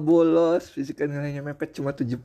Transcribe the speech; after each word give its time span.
bolos 0.00 0.70
fisika 0.72 1.04
nilainya 1.04 1.44
mepet 1.44 1.76
cuma 1.76 1.94
70 1.94 2.18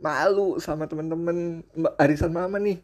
malu 0.00 0.56
sama 0.62 0.88
temen-temen 0.88 1.66
arisan 2.00 2.32
mama 2.32 2.56
nih 2.56 2.80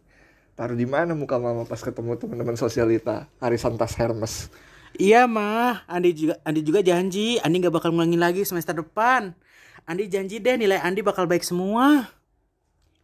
taruh 0.56 0.76
di 0.76 0.88
mana 0.88 1.12
muka 1.12 1.36
mama 1.40 1.64
pas 1.64 1.80
ketemu 1.80 2.16
teman-teman 2.16 2.56
sosialita 2.56 3.28
arisan 3.40 3.76
tas 3.76 3.96
Hermes 3.96 4.52
Iya 4.96 5.28
mah, 5.28 5.84
Andi 5.84 6.16
juga 6.16 6.40
Andi 6.40 6.64
juga 6.64 6.80
janji 6.80 7.36
Andi 7.44 7.60
nggak 7.60 7.74
bakal 7.74 7.92
ngulangin 7.92 8.16
lagi 8.16 8.48
semester 8.48 8.80
depan. 8.80 9.36
Andi 9.84 10.08
janji 10.08 10.40
deh 10.40 10.56
nilai 10.56 10.80
Andi 10.80 11.04
bakal 11.04 11.28
baik 11.28 11.44
semua. 11.44 12.08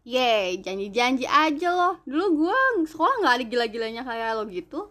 Yeay, 0.02 0.58
janji-janji 0.64 1.28
aja 1.28 1.68
loh. 1.68 2.00
Dulu 2.08 2.48
gua 2.48 2.58
sekolah 2.88 3.14
nggak 3.20 3.34
ada 3.36 3.44
gila-gilanya 3.44 4.02
kayak 4.08 4.40
lo 4.40 4.48
gitu. 4.48 4.88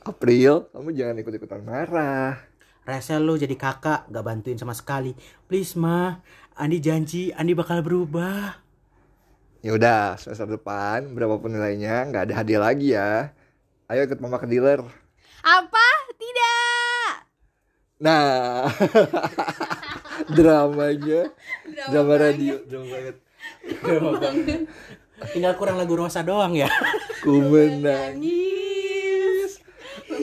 April 0.00 0.70
kamu 0.72 0.88
jangan 0.96 1.16
ikut-ikutan 1.20 1.60
marah 1.60 2.40
Rese 2.90 3.14
lu 3.16 3.38
jadi 3.38 3.54
kakak 3.54 4.10
gak 4.10 4.24
bantuin 4.26 4.58
sama 4.58 4.74
sekali. 4.74 5.14
Please 5.46 5.78
mah, 5.78 6.18
Andi 6.58 6.82
janji 6.82 7.30
Andi 7.30 7.54
bakal 7.54 7.80
berubah. 7.80 8.58
ya 9.60 9.76
udah 9.76 10.16
semester 10.16 10.48
depan 10.48 11.12
berapapun 11.12 11.52
nilainya 11.52 12.08
nggak 12.08 12.24
ada 12.24 12.34
hadiah 12.40 12.64
lagi 12.64 12.96
ya 12.96 13.28
ayo 13.86 14.08
ikut 14.08 14.16
mama 14.16 14.40
ke 14.40 14.48
dealer 14.48 14.80
Apa? 15.44 15.86
Tidak. 16.16 17.12
nah 18.00 18.64
dramanya 20.36 21.28
drama 21.92 22.14
radio 22.16 22.56
drama 22.64 22.88
banget 22.88 23.16
Tinggal 25.20 25.52
kurang 25.60 25.76
lagu 25.76 25.92
Rosa 25.92 26.24
doang 26.24 26.56
ya. 26.56 26.72
ku 27.20 27.36
menang 27.44 28.16
Nangis. 28.16 28.59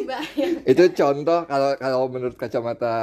Membayang. 0.07 0.63
itu 0.63 0.83
contoh 0.95 1.39
kalau 1.43 1.75
kalau 1.75 2.01
menurut 2.07 2.39
kacamata 2.39 2.95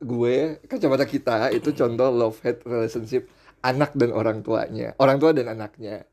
gue 0.00 0.56
kacamata 0.64 1.04
kita 1.04 1.52
itu 1.52 1.76
contoh 1.76 2.08
love 2.08 2.40
hate 2.40 2.64
relationship 2.64 3.28
anak 3.60 3.92
dan 3.92 4.16
orang 4.16 4.40
tuanya 4.40 4.96
orang 4.96 5.20
tua 5.20 5.36
dan 5.36 5.52
anaknya 5.52 6.08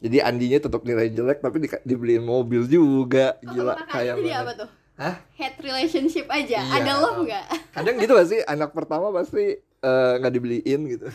jadi 0.00 0.26
Andinya 0.26 0.58
tetap 0.58 0.82
nilai 0.82 1.12
jelek 1.12 1.38
tapi 1.38 1.62
di, 1.62 1.68
dibeliin 1.86 2.24
mobil 2.24 2.66
juga 2.66 3.36
Oh, 3.44 3.52
gila 3.52 3.74
kayak 3.86 4.16
apa 4.18 4.52
tuh? 4.56 4.68
Hah? 5.00 5.16
Hate 5.36 5.60
relationship 5.64 6.28
aja. 6.28 6.60
Iya. 6.60 6.76
Ada 6.82 6.92
love 6.98 7.20
nggak? 7.24 7.46
kadang 7.76 7.96
gitu 8.00 8.12
sih 8.26 8.40
anak 8.44 8.74
pertama 8.74 9.12
pasti 9.14 9.60
eh, 9.60 10.12
nggak 10.18 10.32
dibeliin 10.34 10.82
gitu 10.88 11.08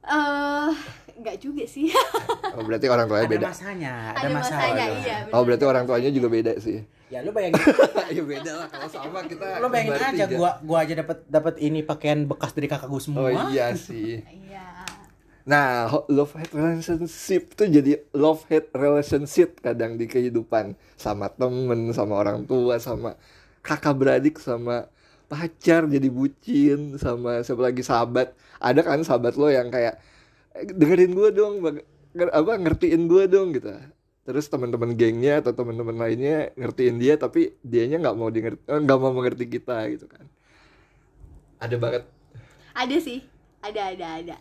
Eh, 0.00 0.68
nggak 1.20 1.36
juga 1.38 1.64
sih. 1.64 1.92
oh, 2.56 2.62
berarti 2.62 2.86
orang 2.86 3.06
tuanya 3.06 3.24
Ada 3.24 3.32
beda 3.32 3.46
masanya, 3.46 3.92
ada, 4.10 4.18
Ada 4.18 4.28
masalah. 4.30 4.60
masanya, 4.60 4.84
dong. 4.86 4.98
iya. 5.00 5.16
oh 5.30 5.42
berarti 5.42 5.64
orang 5.64 5.84
tuanya 5.84 6.10
juga 6.10 6.28
beda 6.28 6.52
sih 6.58 6.78
Ya 7.06 7.18
lu 7.20 7.30
bayangin, 7.30 7.58
ya 8.16 8.22
beda 8.22 8.52
lah 8.54 8.66
kalau 8.66 8.86
sama 8.86 9.20
kita 9.24 9.58
lu 9.58 9.66
bayangin 9.66 9.92
aja 9.94 10.24
tiga. 10.24 10.36
gua 10.36 10.50
gua 10.60 10.78
aja 10.80 10.94
dapat 10.96 11.18
dapat 11.26 11.54
ini 11.58 11.82
pakaian 11.82 12.22
bekas 12.22 12.50
dari 12.52 12.66
kakak 12.66 12.86
gua 12.86 12.98
semua. 12.98 13.22
oh 13.24 13.50
iya 13.50 13.74
sih 13.74 14.22
Iya. 14.22 14.62
Nah, 15.42 15.88
love 16.06 16.30
hate 16.32 16.52
relationship 16.52 17.52
tuh 17.52 17.66
jadi 17.66 17.98
love 18.12 18.44
hate 18.46 18.70
relationship 18.70 19.58
kadang 19.58 19.96
di 19.96 20.04
kehidupan 20.04 20.64
sama 20.94 21.26
temen, 21.28 21.90
sama 21.90 22.14
orang 22.14 22.44
tua, 22.44 22.78
sama 22.78 23.16
kakak 23.58 23.96
beradik, 23.96 24.36
sama 24.36 24.86
pacar 25.26 25.86
jadi 25.86 26.06
bucin, 26.06 26.94
sama 26.94 27.40
siapa 27.40 27.62
lagi 27.64 27.80
sahabat. 27.80 28.30
Ada 28.58 28.80
kan 28.80 29.00
sahabat 29.00 29.34
lo 29.34 29.48
yang 29.48 29.66
kayak 29.68 29.96
"Eh, 29.96 29.98
dengerin 30.54 31.12
gue 31.14 31.28
dong, 31.30 31.54
apa 32.14 32.52
ngertiin 32.58 33.02
gue 33.06 33.24
dong 33.26 33.54
gitu. 33.54 33.70
Terus 34.20 34.46
teman-teman 34.46 34.94
gengnya 34.94 35.40
atau 35.40 35.50
teman-teman 35.50 35.96
lainnya 35.96 36.52
ngertiin 36.54 37.00
dia, 37.00 37.16
tapi 37.16 37.56
dianya 37.62 37.98
nggak 37.98 38.16
mau 38.16 38.28
denger, 38.28 38.58
eh, 38.60 38.78
nggak 38.78 38.98
mau 39.00 39.10
mengerti 39.10 39.46
kita 39.48 39.86
gitu 39.90 40.06
kan. 40.06 40.26
Ada 41.58 41.76
banget. 41.76 42.02
Ada 42.72 42.96
sih. 42.98 43.20
Ada 43.60 43.92
ada 43.92 44.06
ada. 44.22 44.36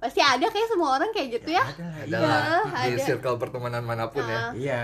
Pasti 0.00 0.20
ada 0.20 0.46
kayak 0.48 0.68
semua 0.68 0.98
orang 0.98 1.10
kayak 1.14 1.40
gitu 1.40 1.54
ya. 1.54 1.64
Ada 1.64 2.04
Iya, 2.04 2.18
lah 2.18 2.64
di 2.88 2.94
ada. 2.96 3.04
circle 3.04 3.36
pertemanan 3.38 3.82
mana 3.82 4.10
pun 4.10 4.22
ya. 4.22 4.36
Ah. 4.36 4.52
Iya. 4.52 4.82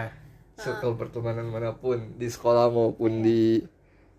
circle 0.56 0.92
pertemanan 0.92 1.48
mana 1.48 1.72
pun 1.72 2.20
di 2.20 2.28
sekolah 2.28 2.68
maupun 2.68 3.24
di 3.24 3.64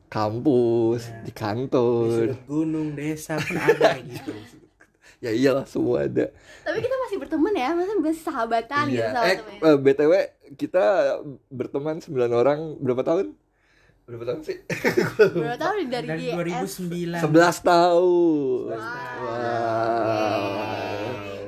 kampus 0.10 1.06
di 1.22 1.30
Di 1.30 1.32
kantor 1.32 2.10
sudut 2.34 2.42
gunung, 2.50 2.98
desa 2.98 3.38
pun 3.38 3.56
ada 3.56 3.94
gitu. 4.02 4.34
ya 5.22 5.32
iyalah 5.32 5.64
semua 5.64 6.04
ada 6.04 6.34
Tapi 6.60 6.78
kita 6.80 6.96
masih 7.00 7.18
berteman 7.18 7.54
ya, 7.54 7.70
masa 7.72 7.94
masih 7.96 8.24
sahabatan 8.24 8.84
gitu 8.88 8.98
iya 8.98 9.10
sama 9.12 9.24
eh 9.24 9.38
temen. 9.38 9.62
eh, 9.64 9.78
btw 9.78 10.14
kita 10.52 10.86
berteman 11.48 11.96
9 11.98 12.10
orang 12.32 12.60
berapa 12.78 13.02
tahun 13.02 13.38
berapa 14.04 14.26
tahun 14.26 14.42
sih 14.42 14.58
Berapa 15.32 15.58
tahun 15.58 15.76
dari, 15.88 16.08
Dari 16.10 16.52
GS? 16.52 16.82
2009. 16.82 17.22
11 17.22 17.32
tahun 17.64 18.66
Wow. 18.68 19.22
wow 19.22 20.44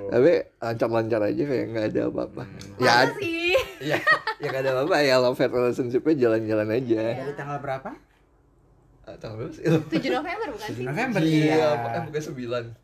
tapi 0.05 0.29
lancar-lancar 0.55 1.21
aja 1.25 1.43
kayak 1.43 1.65
nggak 1.67 1.85
ada 1.89 2.01
apa-apa 2.05 2.43
ya 2.77 2.93
Masa 3.01 3.17
sih? 3.17 3.57
ya 3.81 3.97
ya 4.37 4.45
nggak 4.45 4.61
ada 4.61 4.71
apa-apa 4.77 4.95
ya 5.01 5.15
love 5.17 5.41
relationshipnya 5.41 6.13
jalan-jalan 6.15 6.69
aja 6.71 7.03
Dari 7.17 7.33
tanggal 7.33 7.57
berapa? 7.57 7.89
Ah, 9.03 9.17
tanggal 9.17 9.35
berapa 9.41 9.51
sih 9.51 9.65
7 9.65 9.73
November 10.13 10.47
bukan 10.53 10.67
7 10.67 10.77
sih? 10.77 10.85
November 10.85 11.19
iya 11.19 11.41
iya. 11.49 11.67
eh, 11.89 12.01
bukan 12.05 12.21
9 12.21 12.82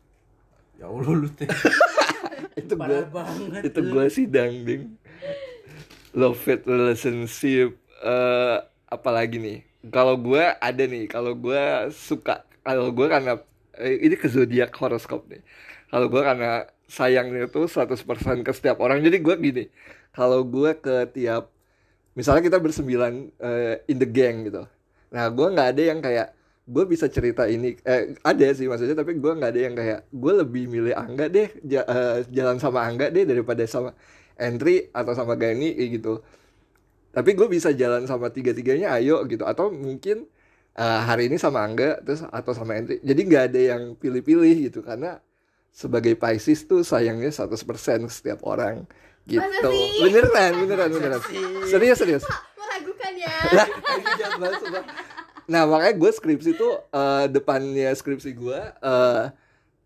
Ya 0.80 0.88
Allah 0.88 1.12
lu 1.12 1.28
teh. 1.28 1.44
itu 2.60 2.72
gue 2.72 3.00
itu 3.60 3.80
gue 3.84 4.04
sidang 4.08 4.64
ding. 4.64 4.96
Love 6.16 6.40
hate 6.48 6.64
relationship 6.64 7.76
eh 8.00 8.56
apalagi 8.88 9.36
nih? 9.36 9.58
Kalau 9.92 10.16
gue 10.16 10.40
ada 10.40 10.84
nih 10.88 11.04
kalau 11.04 11.36
gue 11.36 11.92
suka 11.92 12.48
kalau 12.64 12.88
gue 12.96 13.06
karena 13.12 13.36
eh, 13.76 14.00
ini 14.08 14.16
ke 14.16 14.32
zodiak 14.32 14.72
horoskop 14.80 15.28
nih. 15.28 15.44
Kalau 15.92 16.08
gue 16.08 16.22
karena 16.24 16.64
sayangnya 16.88 17.44
tuh 17.52 17.68
100% 17.68 18.40
ke 18.40 18.50
setiap 18.56 18.80
orang. 18.80 19.04
Jadi 19.04 19.20
gue 19.20 19.34
gini 19.36 19.64
kalau 20.16 20.48
gue 20.48 20.80
ke 20.80 21.12
tiap 21.12 21.52
misalnya 22.16 22.40
kita 22.40 22.56
bersembilan 22.56 23.12
eh, 23.36 23.84
in 23.84 24.00
the 24.00 24.08
gang 24.08 24.48
gitu. 24.48 24.64
Nah 25.12 25.28
gue 25.28 25.46
nggak 25.52 25.68
ada 25.76 25.82
yang 25.84 26.00
kayak 26.00 26.39
gue 26.70 26.84
bisa 26.86 27.10
cerita 27.10 27.50
ini 27.50 27.74
eh 27.82 28.14
ada 28.22 28.46
sih 28.54 28.70
maksudnya 28.70 28.94
tapi 28.94 29.18
gue 29.18 29.32
nggak 29.34 29.50
ada 29.50 29.60
yang 29.60 29.74
kayak 29.74 30.00
gue 30.06 30.32
lebih 30.38 30.70
milih 30.70 30.94
Angga 30.94 31.26
deh 31.26 31.50
ja- 31.66 31.82
eh, 31.82 32.22
jalan 32.30 32.62
sama 32.62 32.86
Angga 32.86 33.10
deh 33.10 33.26
daripada 33.26 33.66
sama 33.66 33.90
Entry 34.38 34.86
atau 34.94 35.12
sama 35.12 35.34
Gani 35.34 35.74
gitu. 35.90 36.22
Tapi 37.10 37.34
gue 37.34 37.44
bisa 37.44 37.74
jalan 37.74 38.06
sama 38.06 38.30
tiga-tiganya 38.30 38.94
ayo 38.96 39.26
gitu. 39.26 39.42
Atau 39.42 39.68
mungkin 39.68 40.30
eh, 40.72 41.00
hari 41.02 41.26
ini 41.26 41.36
sama 41.36 41.60
Angga 41.60 41.98
terus 42.00 42.22
atau 42.22 42.54
sama 42.54 42.78
Entry 42.78 43.02
jadi 43.02 43.18
nggak 43.20 43.44
ada 43.50 43.60
yang 43.74 43.82
pilih-pilih 43.98 44.70
gitu. 44.70 44.80
Karena 44.80 45.18
sebagai 45.74 46.14
Pisces 46.14 46.62
tuh 46.64 46.86
sayangnya 46.86 47.28
100% 47.28 47.50
ke 48.06 48.12
setiap 48.14 48.46
orang 48.46 48.86
gitu. 49.26 49.70
Beneran 50.00 50.52
beneran 50.56 50.88
beneran. 50.88 51.20
Serius 51.66 51.98
serius. 51.98 52.24
Meragukan 52.54 53.12
ya. 53.18 53.34
nah 55.46 55.64
makanya 55.64 55.94
gue 55.94 56.10
skripsi 56.10 56.50
tuh 56.54 56.74
eh, 56.88 57.24
depannya 57.28 57.90
skripsi 57.90 58.30
gue 58.32 58.58
eh, 58.60 59.22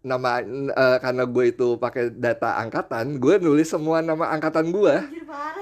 nama 0.00 0.30
eh, 0.40 0.98
karena 1.00 1.24
gue 1.24 1.44
itu 1.48 1.68
pakai 1.76 2.12
data 2.12 2.58
angkatan 2.58 3.16
gue 3.16 3.34
nulis 3.38 3.66
semua 3.66 4.00
nama 4.00 4.28
angkatan 4.30 4.68
gue. 4.68 4.94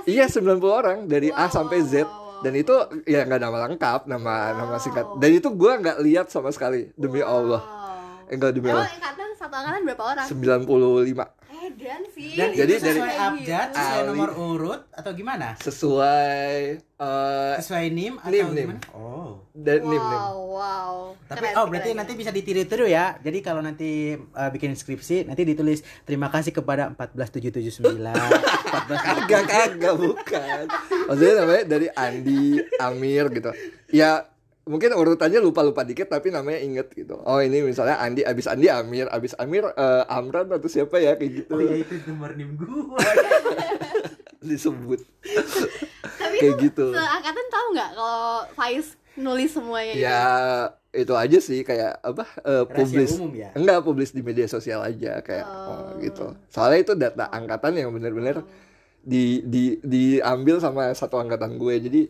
Iya 0.02 0.26
90 0.26 0.58
orang 0.66 0.98
dari 1.06 1.30
A 1.30 1.46
Wow, 1.46 1.54
sampai 1.54 1.78
Z. 1.82 2.02
wow, 2.02 2.10
wow, 2.10 2.42
dan 2.42 2.52
itu 2.54 2.74
ya 3.06 3.22
nggak 3.22 3.38
nama 3.38 3.56
lengkap 3.70 4.00
nama 4.04 4.34
nama 4.52 4.74
singkat. 4.76 5.06
Wow. 5.06 5.18
dan 5.22 5.30
itu 5.30 5.46
gue 5.46 5.72
nggak 5.78 5.98
lihat 6.02 6.26
sama 6.26 6.50
sekali 6.50 6.90
demi 6.98 7.22
Allah. 7.22 7.62
Wow. 7.62 8.26
enggak 8.26 8.50
demi 8.50 8.66
Emang 8.66 8.82
Allah. 8.82 8.90
angkatan 8.90 9.28
satu 9.38 9.54
angkatan 9.54 9.80
berapa 9.86 10.04
orang? 10.10 10.26
95 10.26 11.41
Edan 11.74 12.02
sih. 12.08 12.32
Dan 12.32 12.48
Jadi 12.52 12.72
itu 12.72 12.80
dari- 12.80 12.92
sesuai 12.94 13.14
abjad, 13.18 13.68
sesuai 13.70 13.98
Ali. 13.98 14.08
nomor 14.08 14.30
urut 14.34 14.80
atau 14.90 15.10
gimana? 15.10 15.56
sesuai 15.56 16.52
eh 16.78 17.54
Sesuai 17.58 17.84
NIM 17.88 18.14
atau 18.16 18.28
NIM, 18.28 18.46
NIM. 18.46 18.68
gimana? 18.68 18.80
Oh. 18.92 19.40
dan 19.52 19.80
nim 19.80 19.92
nim 19.92 20.00
Wow, 20.00 20.36
wow. 20.54 20.94
Tapi 21.24 21.40
Keren 21.42 21.56
oh 21.56 21.64
berarti 21.66 21.90
keren. 21.90 21.98
nanti 21.98 22.12
bisa 22.14 22.30
ditiru-tiru 22.30 22.84
ya. 22.86 23.16
Jadi 23.18 23.38
kalau 23.40 23.60
nanti 23.60 23.90
uh, 24.14 24.48
bikin 24.48 24.72
skripsi 24.72 25.24
nanti 25.24 25.42
ditulis 25.42 25.80
terima 26.02 26.28
kasih 26.28 26.52
kepada 26.52 26.92
14779. 26.94 28.00
14 28.00 28.88
kagak 28.98 29.42
kagak 29.44 29.94
bukan 29.94 30.64
maksudnya 31.04 31.34
namanya 31.38 31.62
dari 31.66 31.86
Andi 31.90 32.44
Amir 32.78 33.28
gitu 33.30 33.50
ya 33.88 34.24
mungkin 34.62 34.94
urutannya 34.94 35.42
lupa 35.42 35.60
lupa 35.60 35.82
dikit 35.82 36.06
tapi 36.06 36.30
namanya 36.30 36.62
inget 36.62 36.86
gitu 36.94 37.18
oh 37.18 37.38
ini 37.38 37.66
misalnya 37.66 37.98
Andi 37.98 38.22
abis 38.22 38.46
Andi 38.46 38.70
Amir 38.70 39.10
abis 39.10 39.34
Amir 39.34 39.66
eh, 39.66 40.04
Amran 40.06 40.46
atau 40.48 40.70
siapa 40.70 41.02
ya 41.02 41.18
kayak 41.18 41.32
gitu 41.42 41.52
Oh 41.52 41.60
iya 41.60 41.82
itu 41.82 41.98
nomor 42.06 42.30
NIM 42.32 42.54
gua. 42.54 42.98
disebut 44.42 45.00
Tapi 46.18 46.36
kayak 46.38 46.54
itu 46.58 46.64
gitu. 46.66 46.86
seangkatan 46.90 47.46
tahu 47.48 47.66
nggak 47.74 47.90
kalau 47.94 48.22
Faiz 48.54 48.86
nulis 49.14 49.50
semuanya 49.52 49.92
itu? 49.94 50.02
ya 50.02 50.22
itu 50.92 51.14
aja 51.14 51.38
sih 51.38 51.60
kayak 51.62 52.00
apa 52.00 52.24
eh, 52.42 52.64
Rahasia 52.64 52.74
publis 52.74 53.10
umum 53.16 53.32
ya? 53.32 53.50
enggak 53.54 53.78
publis 53.82 54.10
di 54.10 54.20
media 54.20 54.46
sosial 54.46 54.82
aja 54.82 55.20
kayak 55.20 55.46
oh, 55.46 55.60
Oh. 55.62 55.88
gitu 55.98 56.26
soalnya 56.48 56.78
itu 56.80 56.92
data 56.94 57.24
angkatan 57.28 57.76
yang 57.76 57.90
bener-bener 57.90 58.42
di 59.02 59.42
di 59.42 59.78
diambil 59.82 60.58
sama 60.58 60.90
satu 60.92 61.18
angkatan 61.18 61.58
gue 61.58 61.74
jadi 61.82 62.00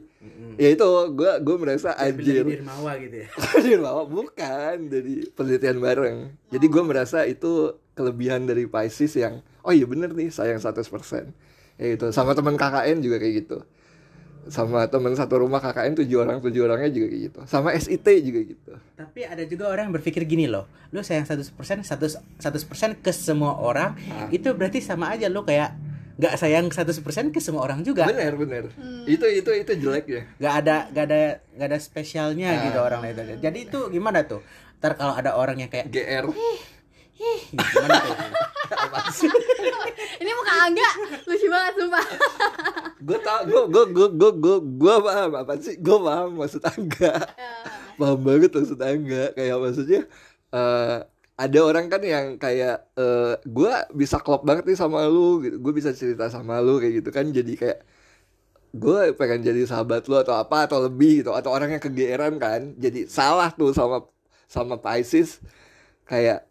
ya 0.54 0.68
itu 0.70 0.84
gue 1.12 1.32
gue 1.38 1.56
merasa 1.56 1.94
anjir. 1.94 2.44
Dari 2.44 2.60
Mawa 2.60 2.92
gitu 2.96 3.16
ya. 3.16 3.28
dari 3.56 3.76
bawah 3.76 4.06
bukan 4.06 4.76
dari 4.86 5.26
penelitian 5.28 5.78
bareng. 5.78 6.16
Jadi 6.48 6.66
gue 6.66 6.82
merasa 6.82 7.24
itu 7.24 7.72
kelebihan 7.92 8.44
dari 8.44 8.64
Pisces 8.64 9.14
yang 9.14 9.40
oh 9.62 9.70
iya 9.70 9.84
bener 9.84 10.10
nih 10.10 10.28
sayang 10.28 10.58
100% 10.58 10.82
ya 11.74 11.86
itu 11.88 12.06
sama 12.10 12.32
teman 12.32 12.54
KKN 12.54 12.98
juga 12.98 13.16
kayak 13.16 13.34
gitu. 13.42 13.58
Sama 14.42 14.90
teman 14.90 15.14
satu 15.14 15.38
rumah 15.38 15.58
KKN 15.58 16.02
tujuh 16.02 16.18
orang 16.18 16.42
tujuh 16.42 16.66
orangnya 16.66 16.90
juga 16.90 17.06
kayak 17.08 17.22
gitu. 17.26 17.40
Sama 17.46 17.70
SIT 17.72 18.06
juga 18.22 18.40
gitu. 18.42 18.72
Tapi 18.92 19.22
ada 19.22 19.46
juga 19.46 19.70
orang 19.70 19.86
yang 19.86 19.94
berpikir 19.94 20.26
gini 20.26 20.50
loh, 20.50 20.66
lu 20.90 20.98
sayang 20.98 21.22
100% 21.22 21.54
100 21.86 22.42
100% 22.42 22.98
ke 22.98 23.14
semua 23.14 23.54
orang, 23.54 23.94
Ah. 24.10 24.26
itu 24.30 24.50
berarti 24.50 24.82
sama 24.82 25.14
aja 25.14 25.30
lu 25.30 25.46
kayak 25.46 25.70
nggak 26.22 26.38
sayang 26.38 26.70
100% 26.70 27.02
ke 27.34 27.42
semua 27.42 27.66
orang 27.66 27.82
juga. 27.82 28.06
bener 28.06 28.38
bener. 28.38 28.64
Itu 29.04 29.26
itu 29.26 29.50
itu 29.50 29.72
jelek 29.76 30.06
ya. 30.06 30.22
Nggak 30.38 30.54
ada 30.56 30.76
nggak 30.88 31.04
ada 31.04 31.20
nggak 31.52 31.68
ada 31.68 31.78
spesialnya 31.78 32.48
Ah. 32.48 32.62
gitu 32.64 32.78
orang 32.78 33.00
lain 33.02 33.42
jadi 33.42 33.58
itu 33.58 33.90
gimana 33.90 34.22
tuh? 34.22 34.38
Ntar 34.78 34.94
kalau 34.94 35.12
ada 35.12 35.34
orang 35.34 35.58
yang 35.58 35.66
kayak 35.66 35.90
GR 35.90 36.30
gimana 37.52 37.98
tuh? 37.98 38.16
Ini 40.16 40.30
muka 40.32 40.52
Angga 40.62 40.90
lucu 41.24 41.46
banget 41.46 41.74
sumpah. 41.76 42.06
gue 43.02 43.18
tau 43.18 43.40
gue 43.42 43.62
gue 43.66 43.84
gue 43.90 44.08
gue 44.12 44.30
gue 44.38 44.56
gue 44.78 44.94
paham 44.96 45.30
apa 45.36 45.52
sih? 45.58 45.74
Gue 45.76 45.98
paham 45.98 46.38
maksud 46.38 46.62
angga. 46.62 47.14
Paham 47.94 48.18
banget 48.22 48.50
maksud 48.52 48.78
angga. 48.78 49.34
Kayak 49.34 49.56
maksudnya 49.58 50.00
eh 50.50 50.98
ada 51.36 51.58
orang 51.64 51.86
kan 51.88 52.02
yang 52.04 52.36
kayak 52.36 52.92
eh 52.96 53.34
gue 53.44 53.72
bisa 53.96 54.20
klop 54.20 54.44
banget 54.44 54.64
nih 54.68 54.78
sama 54.78 55.04
lu 55.08 55.40
gitu. 55.44 55.56
Gue 55.58 55.72
bisa 55.74 55.90
cerita 55.96 56.28
sama 56.28 56.60
lu 56.60 56.78
kayak 56.80 56.94
gitu 57.02 57.10
kan. 57.14 57.26
Jadi 57.32 57.52
kayak 57.56 57.78
gue 58.72 59.12
pengen 59.18 59.40
jadi 59.44 59.62
sahabat 59.68 60.08
lu 60.08 60.16
atau 60.20 60.34
apa 60.36 60.68
atau 60.68 60.78
lebih 60.86 61.24
gitu. 61.24 61.32
Atau 61.34 61.50
orang 61.52 61.76
yang 61.76 61.82
kegeeran 61.82 62.36
kan. 62.40 62.76
Jadi 62.78 63.08
salah 63.08 63.50
tuh 63.52 63.72
sama 63.74 64.06
sama 64.48 64.76
Pisces. 64.80 65.40
Kayak 66.08 66.44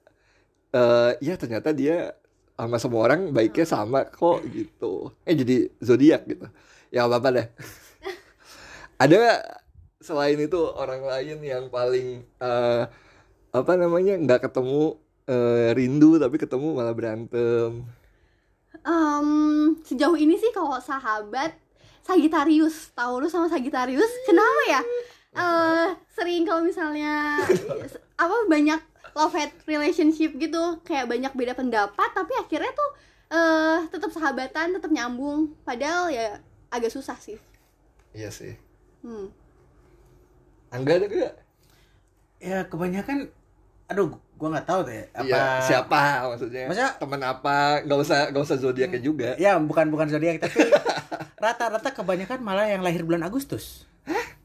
eh 0.73 1.11
ya 1.21 1.35
ternyata 1.37 1.71
dia 1.75 2.15
sama 2.57 2.77
semua 2.77 3.01
orang 3.09 3.33
baiknya 3.33 3.65
sama 3.65 4.05
kok 4.09 4.45
gitu. 4.49 5.13
Eh 5.25 5.35
jadi 5.37 5.69
zodiak 5.81 6.21
gitu. 6.29 6.45
Ya 6.93 7.05
apa 7.07 7.21
apa 7.21 7.29
deh. 7.33 7.47
Ada 9.03 9.41
selain 10.01 10.37
itu 10.41 10.57
orang 10.57 11.01
lain 11.05 11.37
yang 11.41 11.65
paling 11.69 12.25
eh, 12.41 12.83
apa 13.51 13.71
namanya 13.75 14.15
nggak 14.17 14.47
ketemu 14.47 14.95
eh, 15.25 15.69
rindu 15.71 16.15
tapi 16.17 16.35
ketemu 16.35 16.67
malah 16.73 16.95
berantem 16.95 17.83
Em, 18.81 19.27
sejauh 19.85 20.17
ini 20.17 20.35
sih 20.35 20.49
kalau 20.49 20.79
sahabat 20.81 21.53
Sagittarius, 22.01 22.89
Taurus 22.97 23.29
sama 23.29 23.45
Sagittarius, 23.45 24.09
kenapa 24.25 24.61
ya? 24.65 24.81
Eh 25.31 25.87
sering 26.09 26.43
kalau 26.43 26.65
misalnya 26.65 27.37
apa 28.23 28.35
banyak 28.49 28.81
love 29.13 29.35
hate 29.37 29.53
relationship 29.63 30.33
gitu, 30.33 30.81
kayak 30.81 31.05
banyak 31.05 31.29
beda 31.29 31.53
pendapat, 31.53 32.09
tapi 32.11 32.33
akhirnya 32.33 32.73
tuh 32.73 32.89
eh 33.29 33.79
tetap 33.87 34.09
sahabatan, 34.09 34.73
tetap 34.73 34.89
nyambung. 34.89 35.53
Padahal 35.61 36.09
ya 36.09 36.41
agak 36.67 36.89
susah 36.89 37.19
sih. 37.21 37.37
iya 38.11 38.27
sih 38.27 38.55
Hmm. 39.01 39.29
angga 40.69 40.97
ada 40.97 41.05
gak 41.05 41.33
ya 42.39 42.65
kebanyakan 42.65 43.29
aduh 43.91 44.07
gua 44.33 44.47
nggak 44.49 44.65
tahu 44.65 44.81
deh 44.83 45.03
apa 45.11 45.27
Iya, 45.27 45.43
siapa 45.61 45.99
maksudnya 46.25 46.65
Maksudnya- 46.65 46.95
teman 46.97 47.21
apa 47.21 47.55
nggak 47.83 47.99
usah 47.99 48.19
nggak 48.31 48.41
usah 48.41 48.57
zodiaknya 48.57 48.99
juga 48.99 49.29
ya 49.35 49.59
bukan 49.59 49.91
bukan 49.91 50.07
zodiak 50.07 50.39
tapi 50.39 50.63
rata-rata 51.43 51.91
kebanyakan 51.91 52.39
malah 52.39 52.65
yang 52.65 52.81
lahir 52.81 53.03
bulan 53.03 53.21
Agustus 53.21 53.85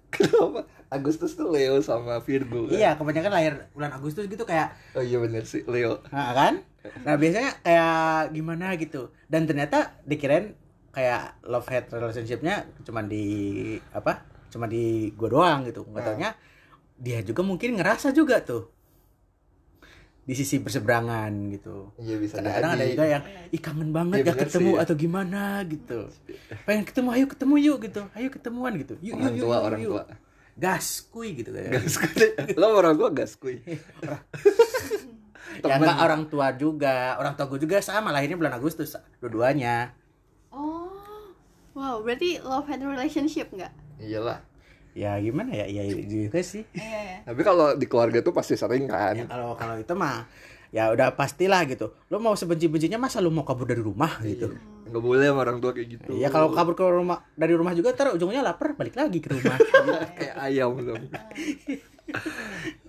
kenapa 0.08 0.64
Agustus 0.86 1.34
tuh 1.34 1.48
Leo 1.48 1.78
sama 1.80 2.20
Virgo 2.20 2.66
kan? 2.66 2.72
iya 2.72 2.90
kebanyakan 2.94 3.32
lahir 3.32 3.54
bulan 3.70 3.92
Agustus 3.92 4.24
gitu 4.24 4.42
kayak 4.42 4.74
oh 4.92 5.00
iya 5.00 5.16
bener 5.16 5.42
sih 5.42 5.62
Leo 5.64 6.00
Nah, 6.08 6.32
kan? 6.32 6.54
Nah, 7.02 7.18
biasanya 7.18 7.50
kayak 7.60 8.30
gimana 8.30 8.78
gitu. 8.78 9.10
Dan 9.26 9.42
ternyata 9.44 9.98
dikirain 10.02 10.54
kayak 10.88 11.42
love 11.42 11.66
hate 11.66 11.90
relationship-nya 11.90 12.62
cuma 12.80 13.02
di 13.02 13.26
apa? 13.90 14.22
Cuma 14.48 14.70
di 14.70 15.10
gua 15.12 15.26
doang 15.28 15.60
gitu. 15.66 15.82
Enggak 15.82 16.06
taunya 16.06 16.30
dia 16.94 17.18
juga 17.20 17.42
mungkin 17.42 17.74
ngerasa 17.74 18.14
juga 18.14 18.38
tuh 18.40 18.70
di 20.26 20.34
sisi 20.34 20.58
berseberangan 20.58 21.30
gitu. 21.54 21.94
iya 21.96 22.18
bisa 22.18 22.42
Kadang-kadang 22.42 22.72
ada 22.74 22.84
juga 22.84 23.06
yang 23.06 23.22
ih 23.48 23.60
kangen 23.62 23.90
banget 23.94 24.16
Iya, 24.18 24.24
gak 24.26 24.34
bener 24.34 24.42
ketemu 24.50 24.66
sih, 24.66 24.74
ya. 24.74 24.82
atau 24.82 24.94
gimana 24.98 25.42
gitu. 25.64 25.98
Pengen 26.66 26.84
ketemu 26.84 27.08
ayo 27.14 27.24
ketemu 27.30 27.54
yuk 27.62 27.78
gitu. 27.86 28.02
Ayo 28.10 28.28
ketemuan 28.28 28.72
gitu. 28.74 28.94
Yuk 28.98 29.14
orang 29.14 29.34
yuk 29.34 29.42
tua 29.46 29.54
yuk, 29.54 29.62
orang 29.64 29.80
yuk. 29.80 29.90
tua 29.94 30.04
Gas 30.56 30.86
kuy 31.06 31.28
gitu 31.36 31.50
kayak. 31.52 31.68
gas 31.78 31.94
kuy 31.94 32.26
lo 32.60 32.66
orang 32.74 32.94
tua 32.96 33.08
gas 33.14 33.32
kuy 33.36 33.56
Ya 35.64 35.78
enggak 35.78 35.98
orang 36.02 36.22
tua 36.26 36.52
juga. 36.52 37.16
Orang 37.16 37.32
tua 37.32 37.46
gue 37.46 37.62
juga 37.62 37.78
sama 37.80 38.10
lahirnya 38.10 38.36
bulan 38.36 38.58
Agustus 38.58 38.92
dua-duanya. 39.22 39.94
Oh. 40.50 40.90
Wow, 41.72 42.00
berarti 42.02 42.40
love 42.40 42.66
hate 42.66 42.82
relationship 42.82 43.52
nggak? 43.52 43.72
iyalah 43.96 44.44
Ya 44.96 45.20
gimana 45.20 45.52
ya? 45.52 45.68
Iya 45.68 45.82
juga 46.08 46.40
sih. 46.40 46.64
Iya, 46.72 46.80
iya. 47.04 47.16
tapi 47.28 47.44
kalau 47.44 47.76
di 47.76 47.84
keluarga 47.84 48.24
tuh 48.24 48.32
pasti 48.32 48.56
sering 48.56 48.88
kan 48.88 49.12
Ya 49.12 49.28
kalau 49.28 49.52
kalau 49.52 49.76
itu 49.76 49.92
mah 49.92 50.24
ya 50.72 50.88
udah 50.88 51.12
pastilah 51.12 51.68
gitu. 51.68 51.92
Lo 52.08 52.16
mau 52.16 52.32
sebenci-bencinya 52.32 52.96
masa 52.96 53.20
lo 53.20 53.28
mau 53.28 53.44
kabur 53.44 53.68
dari 53.68 53.84
rumah 53.84 54.16
gitu. 54.24 54.56
nggak 54.86 55.02
boleh 55.02 55.26
sama 55.26 55.42
orang 55.42 55.58
tua 55.58 55.74
kayak 55.74 55.98
gitu 55.98 56.14
Ya 56.14 56.30
kalau 56.30 56.54
kabur 56.54 56.78
ke 56.78 56.86
rumah 56.86 57.18
dari 57.34 57.58
rumah 57.58 57.74
juga 57.74 57.90
ntar 57.90 58.14
ujungnya 58.14 58.38
lapar 58.40 58.78
balik 58.78 58.94
lagi 58.94 59.18
ke 59.18 59.34
rumah. 59.34 59.58
kayak 60.18 60.36
ayam 60.46 60.78
dong 60.78 61.10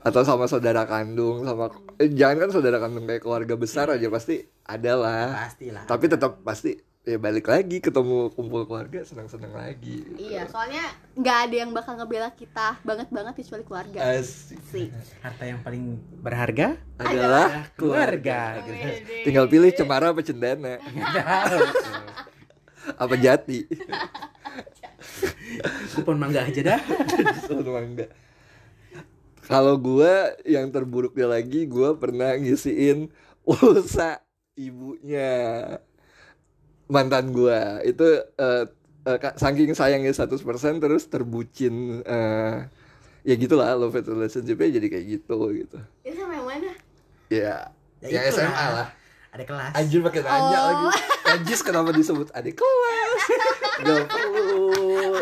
atau 0.05 0.21
sama 0.23 0.45
saudara 0.45 0.85
kandung 0.85 1.43
sama 1.43 1.73
eh, 1.97 2.07
jangan 2.13 2.47
kan 2.47 2.49
saudara 2.53 2.77
kandung 2.77 3.09
kayak 3.09 3.25
keluarga 3.25 3.57
besar 3.57 3.89
aja 3.91 4.07
pasti 4.13 4.45
ada 4.63 4.93
lah 4.93 5.25
pastilah. 5.49 5.83
tapi 5.89 6.05
tetap 6.07 6.31
pasti 6.45 6.77
ya 7.07 7.15
balik 7.15 7.47
lagi 7.47 7.79
ketemu 7.79 8.27
kumpul 8.35 8.67
keluarga 8.67 8.99
senang-senang 9.07 9.55
lagi 9.55 10.03
Iya, 10.19 10.43
soalnya 10.51 10.83
nggak 11.15 11.37
ada 11.47 11.55
yang 11.55 11.71
bakal 11.71 11.95
ngebela 11.95 12.27
kita 12.35 12.75
banget 12.83 13.07
banget 13.07 13.33
kecuali 13.39 13.63
keluarga. 13.63 13.99
asik 14.19 14.59
Sih. 14.67 14.91
Harta 15.23 15.47
yang 15.47 15.63
paling 15.63 15.95
berharga 16.19 16.75
adalah 16.99 17.71
keluarga 17.79 18.59
keluarga. 18.59 18.91
gitu. 18.99 19.13
tinggal 19.23 19.47
pilih 19.47 19.71
cemara 19.71 20.11
apa 20.11 20.19
cendana 20.19 20.83
apa 23.03 23.15
jati 23.15 23.63
Kupon 25.95 26.19
mangga 26.19 26.43
aja 26.43 26.75
dah. 26.75 26.81
Sama 27.47 27.79
enggak. 27.79 28.11
Kalau 29.47 29.79
gua 29.79 30.35
yang 30.43 30.67
terburuknya 30.69 31.39
lagi 31.39 31.63
gua 31.63 31.95
pernah 31.95 32.35
ngisiin 32.35 33.07
pulsa 33.47 34.19
ibunya 34.59 35.31
mantan 36.87 37.29
gua 37.29 37.79
itu 37.81 38.03
eh, 38.33 38.63
eh, 39.03 39.17
ka- 39.17 39.35
saking 39.35 39.71
sayangnya 39.71 40.11
100% 40.11 40.39
terus 40.77 41.03
terbucin 41.05 41.75
eh, 42.01 42.55
ya 43.21 43.35
gitulah 43.35 43.71
love 43.73 43.91
hate 43.91 44.07
relationship-nya 44.07 44.69
jadi 44.73 44.87
kayak 44.89 45.05
gitu 45.13 45.37
gitu 45.53 45.77
Itu 46.01 46.15
sama 46.17 46.33
yang 46.33 46.47
mana? 46.47 46.71
ya 47.27 47.55
Ya 47.99 48.07
ya, 48.09 48.19
itu 48.23 48.37
SMA 48.37 48.47
lah. 48.47 48.71
lah 48.77 48.87
Ada 49.29 49.43
kelas. 49.43 49.71
anjir 49.73 49.99
pakai 50.01 50.21
nanya 50.21 50.57
Oh. 50.57 50.63
lagi 50.65 50.85
Anjis 51.27 51.59
kenapa 51.59 51.91
disebut 51.91 52.31
adik 52.31 52.55
kelas 52.55 53.21
gak 53.77 54.03
perlu 54.07 54.71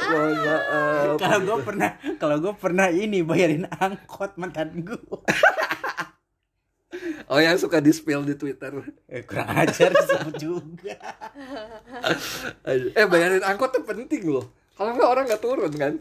mohon 0.05 0.31
maaf 0.37 1.17
Kalau 1.17 1.39
gue 1.41 1.57
pernah, 1.63 1.89
kalau 2.15 2.37
gue 2.39 2.53
pernah 2.53 2.87
ini 2.87 3.19
bayarin 3.21 3.65
angkot 3.73 4.37
mantan 4.37 4.85
gue. 4.85 5.01
Oh 7.27 7.37
yang 7.37 7.55
suka 7.55 7.77
di 7.77 7.89
spill 7.89 8.21
di 8.21 8.33
Twitter 8.33 8.71
Eh, 9.05 9.21
kurang 9.21 9.49
ajar 9.51 9.89
disebut 9.89 10.35
juga. 10.35 10.95
Eh 12.93 13.05
bayarin 13.05 13.41
angkot 13.41 13.69
tuh 13.71 13.83
penting 13.83 14.23
loh. 14.25 14.45
Kalau 14.73 14.91
nggak 14.91 15.09
orang 15.09 15.23
nggak 15.25 15.41
turun 15.41 15.71
kan? 15.71 15.93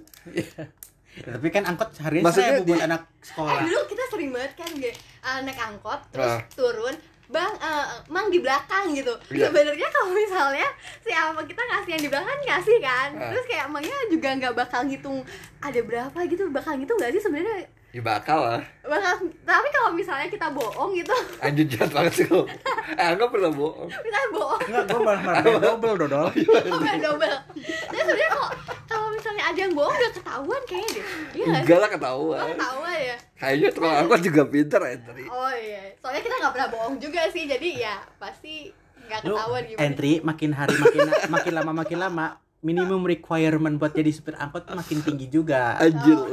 Tapi 1.14 1.46
kan 1.48 1.62
angkot 1.64 1.94
harinya 2.00 2.26
Maksudnya 2.26 2.50
saya 2.50 2.60
buat 2.60 2.68
di- 2.68 2.84
anak 2.84 3.00
Eh 3.00 3.24
sekolah. 3.24 3.60
dulu 3.62 3.80
kita 3.86 4.04
sering 4.08 4.30
banget 4.30 4.52
kan 4.56 4.70
gue 4.74 4.92
naik 5.40 5.58
angkot 5.58 6.00
terus 6.10 6.32
Ah. 6.32 6.40
turun 6.52 6.96
Bang, 7.24 7.56
eh, 7.56 7.86
mang 8.06 8.28
di 8.28 8.36
belakang 8.36 8.92
gitu. 8.92 9.08
Iya. 9.32 9.48
Sebenarnya 9.48 9.88
kalau 9.88 10.12
misalnya 10.12 10.68
si 11.00 11.08
apa 11.08 11.40
kita 11.40 11.56
ngasih 11.56 11.90
yang 11.90 12.02
di 12.02 12.10
belakang 12.12 12.36
ngasih 12.38 12.76
kan. 12.78 13.08
Ah. 13.16 13.32
Terus 13.32 13.44
kayak 13.46 13.64
emangnya 13.64 13.96
juga 14.06 14.28
nggak 14.34 14.54
bakal 14.54 14.80
ngitung 14.84 15.18
ada 15.58 15.80
berapa 15.80 16.18
gitu, 16.26 16.52
bakal 16.52 16.76
ngitung 16.76 16.94
nggak 16.94 17.16
sih 17.16 17.22
sebenarnya? 17.22 17.64
Ya 17.94 18.02
bakal 18.02 18.42
lah. 18.42 18.60
Bakal. 18.82 19.14
Tapi 19.40 19.68
kalau 19.70 19.94
misalnya 19.94 20.26
kita 20.26 20.50
bohong 20.50 20.90
gitu, 20.92 21.14
Anjir 21.38 21.62
jahat 21.64 21.94
banget 21.94 22.12
sih 22.12 22.26
lo. 22.26 22.42
Eh 22.90 23.08
nggak 23.14 23.30
pernah 23.30 23.48
bohong. 23.48 23.86
misalnya 23.86 24.30
bohong, 24.34 24.60
Enggak, 24.66 24.84
gue 24.84 25.00
malah 25.00 25.22
malah 25.22 25.42
double 25.62 25.94
dodol. 25.96 26.26
double 26.34 26.98
double. 26.98 27.36
Terus 27.54 28.02
sebenarnya 28.02 28.28
kalau 28.28 28.48
kalau 28.84 29.08
misalnya 29.14 29.42
ada 29.46 29.60
yang 29.60 29.72
bohong 29.72 29.94
udah 29.94 30.10
ketahuan 30.12 30.62
kayaknya 30.66 30.90
deh. 30.90 31.06
Iya? 31.32 31.46
Enggak 31.62 31.78
lah 31.78 31.86
Oh, 31.86 31.92
ketahuan. 31.94 32.46
ketahuan 32.50 32.96
ya. 32.98 33.16
Kayaknya 33.34 33.68
tukang 33.70 33.94
angkot 33.94 34.20
juga 34.20 34.42
pinter 34.44 34.80
ya 34.82 34.94
tadi. 34.98 35.22
Oh 35.24 35.52
iya, 35.54 35.82
soalnya 35.96 36.22
kita 36.22 36.34
nggak 36.34 36.52
pernah 36.52 36.68
bohong 36.74 36.94
juga 36.98 37.20
sih, 37.30 37.46
jadi 37.46 37.68
ya 37.78 37.94
pasti 38.18 38.74
nggak 39.04 39.20
Lu 39.22 39.36
ketahuan 39.36 39.62
gimana 39.62 39.84
entry 39.84 40.12
makin 40.18 40.50
hari 40.50 40.74
makin 40.74 41.00
makin 41.28 41.52
lama 41.54 41.72
makin 41.76 41.98
lama 42.00 42.26
minimum 42.64 43.04
requirement 43.04 43.76
buat 43.76 43.92
jadi 43.92 44.08
supir 44.08 44.34
angkot 44.34 44.64
tuh 44.64 44.72
makin 44.72 45.04
tinggi 45.04 45.28
juga. 45.28 45.76
Anjir, 45.76 46.16
Oh, 46.16 46.32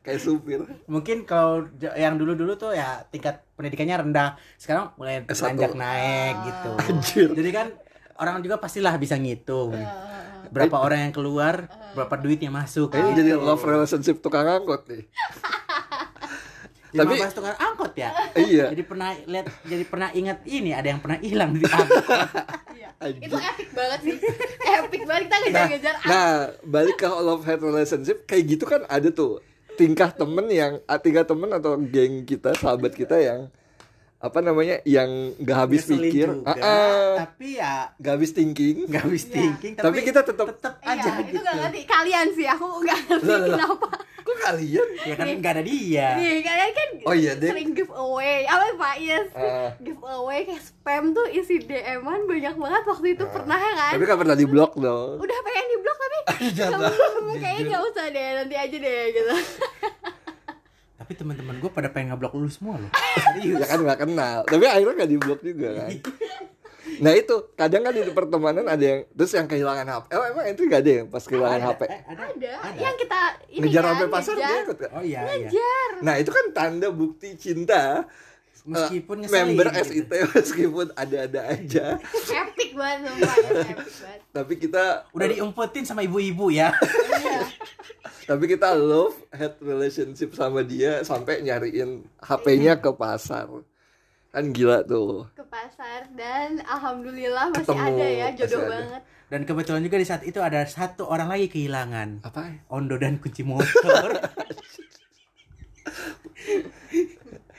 kayak 0.00 0.16
supir. 0.18 0.64
Mungkin 0.86 1.22
kalau 1.22 1.68
yang 1.92 2.16
dulu-dulu 2.16 2.56
tuh 2.56 2.72
ya 2.72 3.04
tingkat 3.06 3.44
pendidikannya 3.52 4.00
rendah. 4.00 4.28
Sekarang 4.56 4.96
mulai 4.96 5.22
S1. 5.22 5.52
beranjak 5.52 5.72
naik 5.72 6.34
Ah. 6.34 6.42
gitu. 6.42 6.70
Anjir. 6.88 7.28
Jadi 7.36 7.50
kan 7.52 7.66
orang 8.16 8.40
juga 8.40 8.56
pastilah 8.56 8.96
bisa 8.96 9.14
ngitung. 9.14 9.76
Ah, 9.76 10.48
Berapa 10.48 10.78
orang 10.78 11.04
yang 11.04 11.12
keluar, 11.12 11.68
berapa 11.92 12.16
duit 12.16 12.38
yang 12.38 12.54
masuk. 12.54 12.88
Kayaknya 12.88 13.12
gitu. 13.12 13.20
jadi 13.20 13.30
love 13.36 13.60
relationship 13.60 14.16
tukang 14.18 14.46
angkot 14.46 14.88
nih. 14.88 15.04
Jadi 16.88 17.02
Tapi- 17.18 17.34
tukang 17.34 17.56
angkot 17.56 17.92
ya. 17.94 18.10
iya. 18.36 18.64
Jadi 18.70 18.82
pernah 18.82 19.10
lihat 19.16 19.46
jadi 19.62 19.84
pernah 19.84 20.08
ingat 20.10 20.38
ini 20.44 20.70
ada 20.70 20.88
yang 20.88 20.98
pernah 20.98 21.18
hilang 21.18 21.50
di 21.52 21.64
angkot. 21.64 22.04
iya. 22.72 22.88
Anjir. 22.96 23.22
itu 23.22 23.36
epic 23.36 23.68
banget 23.70 24.00
sih 24.02 24.16
epic 24.80 25.02
banget 25.04 25.22
kita 25.22 25.36
ngejar-ngejar 25.38 25.94
Nah, 26.02 26.32
balik 26.62 26.96
ke 26.96 27.04
love 27.06 27.44
hate 27.44 27.60
relationship 27.60 28.24
kayak 28.24 28.44
gitu 28.48 28.64
kan 28.64 28.86
ada 28.86 29.10
tuh 29.10 29.44
tingkah 29.74 30.08
temen 30.08 30.48
yang 30.48 30.72
tingkah 30.98 31.22
temen 31.22 31.50
atau 31.50 31.76
geng 31.76 32.24
kita 32.24 32.54
sahabat 32.54 32.90
kita 32.90 33.16
yang 33.16 33.52
apa 34.16 34.40
namanya 34.40 34.80
yang 34.82 35.06
nggak 35.36 35.58
habis 35.60 35.84
Ngeselin 35.84 36.00
pikir, 36.02 36.28
juga, 36.32 36.48
ah, 36.48 36.56
ah, 36.56 37.12
tapi 37.20 37.60
ya 37.60 37.92
nggak 37.94 38.12
habis 38.16 38.30
thinking, 38.32 38.76
nggak 38.88 39.02
habis 39.04 39.22
Iya. 39.22 39.32
thinking 39.36 39.72
tapi 39.76 39.98
kita 40.00 40.20
tetap 40.24 40.46
tetap 40.50 40.74
iya 40.80 40.90
aja 40.90 41.08
itu 41.12 41.24
gitu. 41.28 41.38
nggak 41.38 41.56
ngerti 41.60 41.80
kalian 41.84 42.26
sih 42.32 42.46
aku 42.48 42.66
nggak 42.80 42.98
ngerti 43.06 43.32
lah. 43.52 43.68
Kok 44.36 44.44
kalian 44.46 44.88
Ya 45.00 45.14
kan 45.14 45.26
nggak 45.34 45.52
ada 45.52 45.62
dia. 45.62 46.06
nih 46.14 46.38
kalian 46.40 46.70
kan 46.70 46.88
Oh 47.02 47.14
iya, 47.14 47.32
deh. 47.32 47.48
sering 47.48 47.72
giveaway 47.72 48.44
apa 48.44 48.64
pak 48.74 48.94
Yes 48.98 49.28
Ah. 49.32 49.72
giveaway 49.78 50.42
kayak 50.42 50.60
spam 50.60 51.10
tuh 51.10 51.26
isi 51.26 51.58
DM-an 51.60 52.20
banyak 52.24 52.54
banget 52.54 52.82
waktu 52.84 53.06
itu 53.12 53.24
pernah 53.26 53.56
ya 53.56 53.72
kan 53.74 53.92
tapi 53.94 54.04
kan 54.04 54.16
pernah 54.16 54.34
di 54.34 54.44
blok 54.44 54.72
dong. 54.74 55.16
udah 55.16 55.38
pengen 55.40 55.64
di 55.66 55.78
blok 55.78 55.96
tapi 55.96 56.16
kayaknya 57.42 57.62
nggak 57.66 57.82
usah 57.86 58.06
deh 58.08 58.28
nanti 58.36 58.54
aja 58.54 58.76
deh 58.76 59.02
gitu 59.10 59.34
Tapi 60.96 61.12
teman-teman 61.14 61.54
gue 61.56 61.70
pada 61.70 61.86
pengen 61.86 62.10
ngeblok 62.10 62.34
lu 62.34 62.48
semua 62.48 62.74
loh. 62.76 62.90
Serius. 63.16 63.60
ya 63.60 63.66
kan 63.68 63.78
nggak 63.78 64.00
kenal 64.00 64.38
tapi 64.42 64.64
akhirnya 64.64 64.94
nggak 64.96 65.08
di 65.08 65.18
blok 65.18 65.40
juga 65.40 65.68
kan 65.76 65.90
nah 66.98 67.12
itu 67.12 67.34
kadang 67.52 67.82
kan 67.82 67.92
di 67.92 68.02
pertemanan 68.08 68.64
ada 68.64 68.80
yang 68.80 69.00
terus 69.08 69.30
yang 69.30 69.44
kehilangan 69.44 69.86
HP 69.86 70.04
oh 70.12 70.24
emang 70.26 70.44
itu 70.46 70.60
nggak 70.62 70.80
ada 70.80 70.92
yang 70.94 71.06
pas 71.06 71.22
kehilangan 71.22 71.58
Ada, 71.58 71.68
HP 71.68 71.80
eh, 71.82 72.00
ada. 72.02 72.22
ada, 72.26 72.50
Ada. 72.62 72.78
yang 72.78 72.94
kita 72.96 73.20
ini 73.48 73.60
ngejar 73.62 73.80
kan, 73.80 73.90
sampai 73.90 74.08
pasar 74.08 74.32
ngejar. 74.32 74.48
dia 74.48 74.58
ikut 74.62 74.78
kan 74.78 74.90
Oh 74.90 75.02
iya 75.02 75.20
iya. 75.20 75.22
ngejar 75.38 75.88
nah 76.00 76.14
itu 76.16 76.30
kan 76.30 76.44
tanda 76.50 76.88
bukti 76.88 77.28
cinta 77.34 77.84
Meskipun 78.66 79.16
Eh, 79.16 79.20
ngeselin. 79.22 79.46
member 79.46 79.66
gitu. 79.70 79.82
SIT 79.86 80.10
meskipun 80.34 80.86
ada-ada 80.92 81.40
aja 81.48 81.86
epic 82.34 82.70
banget 82.72 83.06
sumpah 83.06 83.34
epic 83.62 83.78
banget 83.78 84.20
tapi 84.28 84.52
kita 84.56 84.84
Udah 85.12 85.26
diumpetin 85.28 85.82
sama 85.82 86.02
ibu-ibu 86.02 86.50
ya. 86.50 86.74
iya 87.14 87.46
tapi 88.28 88.44
kita 88.48 88.74
love 88.74 89.14
hate 89.30 89.54
relationship 89.60 90.34
sama 90.34 90.60
dia 90.60 90.98
sampai 91.00 91.40
nyariin 91.40 92.02
HP-nya 92.18 92.74
ke 92.76 92.90
pasar 92.90 93.46
kan 94.28 94.44
gila 94.50 94.82
tuh 94.82 95.26
ke 95.32 95.44
pasar 95.46 96.04
dan 96.12 96.60
alhamdulillah 96.62 97.48
masih 97.50 97.64
Ketemu, 97.66 97.86
ada 97.88 98.06
ya 98.06 98.26
jodoh 98.32 98.44
masih 98.44 98.58
ada. 98.58 98.70
banget 98.70 99.02
Dan 99.26 99.40
kebetulan 99.42 99.82
juga 99.82 99.96
di 99.96 100.06
saat 100.06 100.22
itu 100.22 100.38
ada 100.38 100.62
satu 100.64 101.02
orang 101.04 101.26
lagi 101.26 101.48
kehilangan. 101.48 102.22
apa 102.22 102.62
Ondo 102.68 102.94
dan 102.94 103.18
kunci 103.18 103.42
motor. 103.42 104.14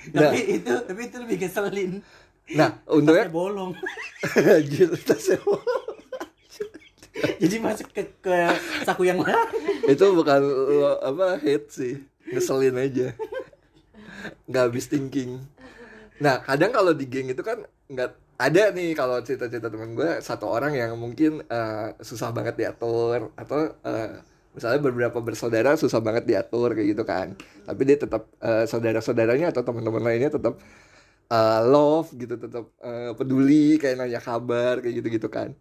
Nah. 0.07 0.31
tapi 0.31 0.39
itu 0.55 0.71
tapi 0.81 1.01
itu 1.05 1.17
lebih 1.19 1.37
keselin. 1.37 1.91
nah 2.49 2.71
Tasnya 2.77 2.95
untungnya 2.95 3.27
bolong. 3.27 3.71
anjir 4.55 4.87
tasnya 4.97 5.35
Jadi 7.35 7.55
masuk 7.59 7.91
ke 7.91 8.07
ke 8.17 8.35
saku 8.85 9.03
yang 9.03 9.19
lain. 9.19 9.35
itu 9.85 10.05
bukan 10.09 10.39
lo- 10.45 11.01
apa 11.01 11.35
hate 11.35 11.67
sih 11.67 11.93
ngeselin 12.25 12.77
aja 12.77 13.11
nggak 14.45 14.63
habis 14.63 14.85
thinking 14.85 15.43
nah 16.23 16.41
kadang 16.41 16.71
kalau 16.73 16.91
di 16.97 17.05
geng 17.05 17.29
itu 17.29 17.43
kan 17.45 17.61
nggak 17.89 18.09
ada 18.37 18.63
nih 18.69 18.93
kalau 18.93 19.17
cerita-cerita 19.25 19.67
teman 19.73 19.97
gue 19.97 20.21
satu 20.21 20.45
orang 20.45 20.77
yang 20.77 20.93
mungkin 20.93 21.41
eh, 21.49 21.87
susah 22.05 22.29
banget 22.29 22.53
diatur 22.53 23.33
atau 23.33 23.73
eh, 23.81 24.21
misalnya 24.53 24.79
beberapa 24.81 25.17
bersaudara 25.21 25.73
susah 25.73 26.01
banget 26.01 26.25
diatur 26.29 26.73
kayak 26.77 26.87
gitu 26.93 27.03
kan. 27.05 27.33
Tapi 27.65 27.81
dia 27.85 27.97
tetap 27.97 28.29
eh, 28.41 28.65
saudara-saudaranya 28.69 29.49
atau 29.53 29.61
teman-teman 29.65 30.01
lainnya 30.05 30.29
tetap 30.37 30.61
eh, 31.33 31.59
love 31.65 32.09
gitu 32.13 32.35
tetap 32.37 32.65
eh, 32.81 33.11
peduli 33.17 33.77
kayak 33.81 33.95
nanya 34.01 34.21
kabar 34.21 34.81
kayak 34.85 34.95
gitu-gitu 35.01 35.27
kan. 35.33 35.53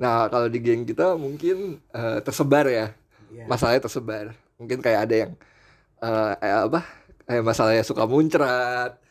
Nah 0.00 0.28
kalau 0.32 0.48
di 0.48 0.58
geng 0.64 0.88
kita 0.88 1.16
mungkin 1.20 1.80
eh, 1.92 2.18
tersebar 2.24 2.66
ya. 2.68 2.86
Iya. 3.32 3.44
masalahnya 3.48 3.82
tersebar. 3.88 4.26
Mungkin 4.60 4.78
kayak 4.84 5.00
ada 5.08 5.14
yang 5.28 5.32
eh 6.02 6.34
eh, 6.42 6.56
apa 6.68 6.80
kayak 7.28 7.44
masalahnya 7.46 7.84
suka 7.86 8.04
muncrat 8.08 9.01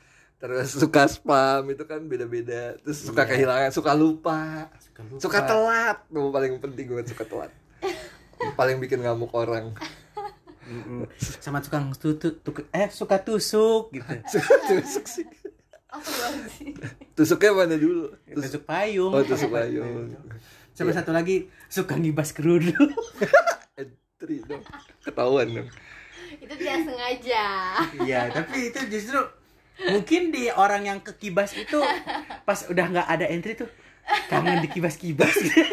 terus 0.42 0.74
suka 0.74 1.06
spam 1.06 1.70
itu 1.70 1.86
kan 1.86 2.02
beda-beda. 2.02 2.74
Terus 2.82 3.06
suka 3.06 3.24
Iya. 3.24 3.30
kehilangan 3.30 3.72
suka 3.72 3.94
lupa. 3.94 4.68
Suka 4.82 5.02
lupa. 5.06 5.22
suka 5.22 5.40
telat. 5.46 5.98
Tuh 6.10 6.30
paling 6.34 6.54
penting 6.58 6.86
banget 6.90 7.14
suka 7.14 7.24
telat. 7.24 7.52
Paling 8.58 8.82
bikin 8.82 9.06
ngamuk 9.06 9.30
orang. 9.38 9.70
Sama 11.38 11.62
tukang 11.62 11.94
tutut 11.94 12.42
tuk, 12.42 12.66
eh 12.74 12.90
suka 12.90 13.22
tusuk 13.22 13.94
gitu. 13.94 14.08
suka 14.34 14.54
tusuk 14.66 15.06
sih. 15.06 15.26
Tusuknya 17.14 17.52
mana 17.54 17.76
dulu? 17.78 18.10
Tusuk 18.26 18.66
payung. 18.66 19.14
oh 19.14 19.22
tusuk 19.22 19.54
payung. 19.54 20.16
Sama 20.74 20.90
satu 20.90 21.14
lagi 21.14 21.52
suka 21.70 22.00
ngibas 22.00 22.34
kerudung. 22.34 22.90
entry 23.78 24.42
dong. 24.42 24.64
Ketahuan 25.04 25.48
dong. 25.52 25.70
Itu 26.40 26.54
tidak 26.56 26.88
sengaja. 26.88 27.46
Iya, 28.02 28.22
tapi 28.32 28.72
itu 28.72 28.80
justru 28.90 29.20
mungkin 29.90 30.30
di 30.30 30.52
orang 30.52 30.86
yang 30.86 31.00
kekibas 31.02 31.58
itu 31.58 31.80
pas 32.44 32.68
udah 32.68 32.86
nggak 32.86 33.08
ada 33.08 33.26
entry 33.26 33.58
tuh 33.58 33.70
kangen 34.28 34.62
dikibas-kibas 34.62 35.34
gitu. 35.34 35.64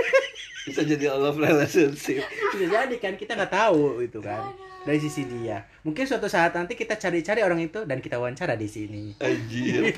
bisa 0.69 0.85
jadi 0.85 1.13
love 1.13 1.37
relationship 1.37 2.23
Bisa 2.53 2.67
jadi 2.69 2.97
kan 2.97 3.17
kita 3.17 3.35
nggak 3.35 3.53
tahu 3.53 4.01
itu 4.01 4.21
kan 4.21 4.53
dari 4.79 5.03
sisi 5.03 5.27
dia. 5.27 5.69
Mungkin 5.85 6.09
suatu 6.09 6.31
saat 6.31 6.55
nanti 6.57 6.73
kita 6.73 6.97
cari-cari 6.97 7.45
orang 7.45 7.61
itu 7.61 7.85
dan 7.85 8.01
kita 8.01 8.17
wawancara 8.17 8.57
di 8.57 8.69
sini. 8.71 9.13
anjir 9.21 9.93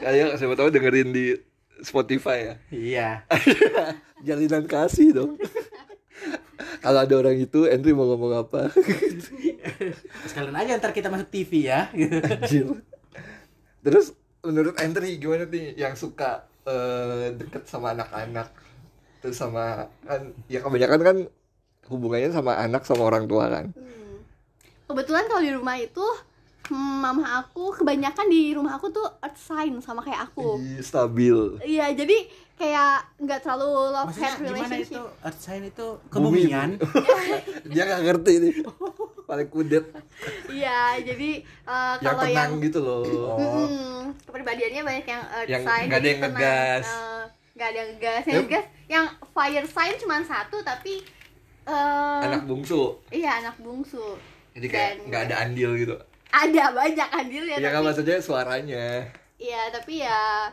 kayak 0.00 0.40
siapa 0.40 0.54
tahu 0.56 0.72
dengerin 0.72 1.12
di 1.12 1.36
Spotify 1.82 2.38
ya 2.48 2.54
Iya. 2.70 3.08
jalinan 4.26 4.64
kasih 4.64 5.12
dong 5.12 5.32
kalau 6.78 7.02
ada 7.02 7.14
orang 7.18 7.36
itu 7.36 7.66
Entry 7.66 7.90
mau 7.92 8.06
ngomong 8.06 8.46
apa 8.46 8.70
Sekalian 10.30 10.54
aja 10.54 10.78
ntar 10.78 10.94
kita 10.94 11.10
masuk 11.10 11.28
TV 11.28 11.66
ya. 11.66 11.90
Anjir. 11.92 12.82
Terus 13.82 14.14
menurut 14.42 14.74
Entry 14.78 15.18
gimana 15.18 15.46
nih 15.46 15.74
yang 15.76 15.94
suka 15.94 16.46
eh, 16.66 17.34
deket 17.34 17.66
sama 17.66 17.94
anak-anak 17.94 18.48
terus 19.22 19.38
sama 19.38 19.86
kan 20.02 20.34
ya 20.50 20.58
kebanyakan 20.58 21.00
kan 21.02 21.16
hubungannya 21.86 22.30
sama 22.30 22.58
anak 22.58 22.82
sama 22.86 23.06
orang 23.06 23.26
tua 23.26 23.46
kan 23.50 23.70
Hmm. 23.74 24.18
kebetulan 24.90 25.24
kalau 25.30 25.42
di 25.42 25.52
rumah 25.54 25.76
itu 25.78 26.06
mama 26.70 27.24
aku 27.40 27.74
kebanyakan 27.74 28.26
di 28.26 28.52
rumah 28.52 28.74
aku 28.74 28.88
tuh 28.88 29.02
earth 29.18 29.36
sign 29.36 29.78
sama 29.78 29.98
kayak 30.00 30.22
aku 30.24 30.56
Ih, 30.58 30.78
stabil 30.78 31.34
iya 31.60 31.90
jadi 31.90 32.28
kayak 32.54 33.18
nggak 33.18 33.40
terlalu 33.40 33.66
love 33.88 34.06
Maksudnya 34.06 34.28
hate 34.28 34.38
gimana 34.38 34.54
itu 34.54 34.62
relationship 34.94 35.04
earth 35.20 35.40
sign 35.40 35.62
itu 35.64 35.86
Bumi. 36.06 36.46
kebumian? 36.46 36.70
dia 37.72 37.82
nggak 37.84 38.02
ngerti 38.04 38.32
nih 38.38 38.54
paling 39.22 39.48
kudet 39.48 39.84
iya 40.48 40.94
jadi 40.96 41.30
eh, 41.42 41.94
yang 41.96 42.04
kalau 42.04 42.22
tenang 42.22 42.50
yang 42.52 42.52
gitu 42.62 42.78
loh 42.78 43.02
Oh. 43.02 43.38
Mm, 43.66 44.02
kepribadiannya 44.22 44.82
banyak 44.82 45.06
yang 45.08 45.22
earth 45.24 45.48
Yang 45.48 45.62
sign 45.64 45.84
nggak 45.84 45.98
ada 45.98 46.06
yang 46.06 46.20
tenang. 46.20 46.32
ngegas. 46.32 46.86
Eh, 46.86 47.22
nggak 47.52 47.66
ada 47.66 47.76
yang 47.76 47.88
ngegas 47.90 48.22
yang 48.22 48.32
Yep. 48.32 48.42
ngegas 48.44 48.64
yang 48.86 49.04
fire 49.28 49.66
sign 49.66 49.94
cuma 49.96 50.16
satu 50.22 50.56
tapi 50.60 50.94
eh 51.62 52.20
anak 52.22 52.42
bungsu 52.44 52.98
iya 53.08 53.38
anak 53.38 53.54
bungsu 53.56 54.02
jadi 54.52 54.66
kayak 54.68 54.92
nggak 55.06 55.22
ada 55.26 55.34
andil 55.42 55.74
gitu 55.74 55.94
ada 56.32 56.64
banyak 56.72 57.08
andil 57.12 57.44
ya 57.44 57.56
ya 57.56 57.68
kan 57.68 57.72
tapi 57.76 57.86
maksudnya 57.86 58.18
suaranya. 58.18 58.86
Iya 59.36 59.62
tapi 59.70 60.00
ya 60.00 60.48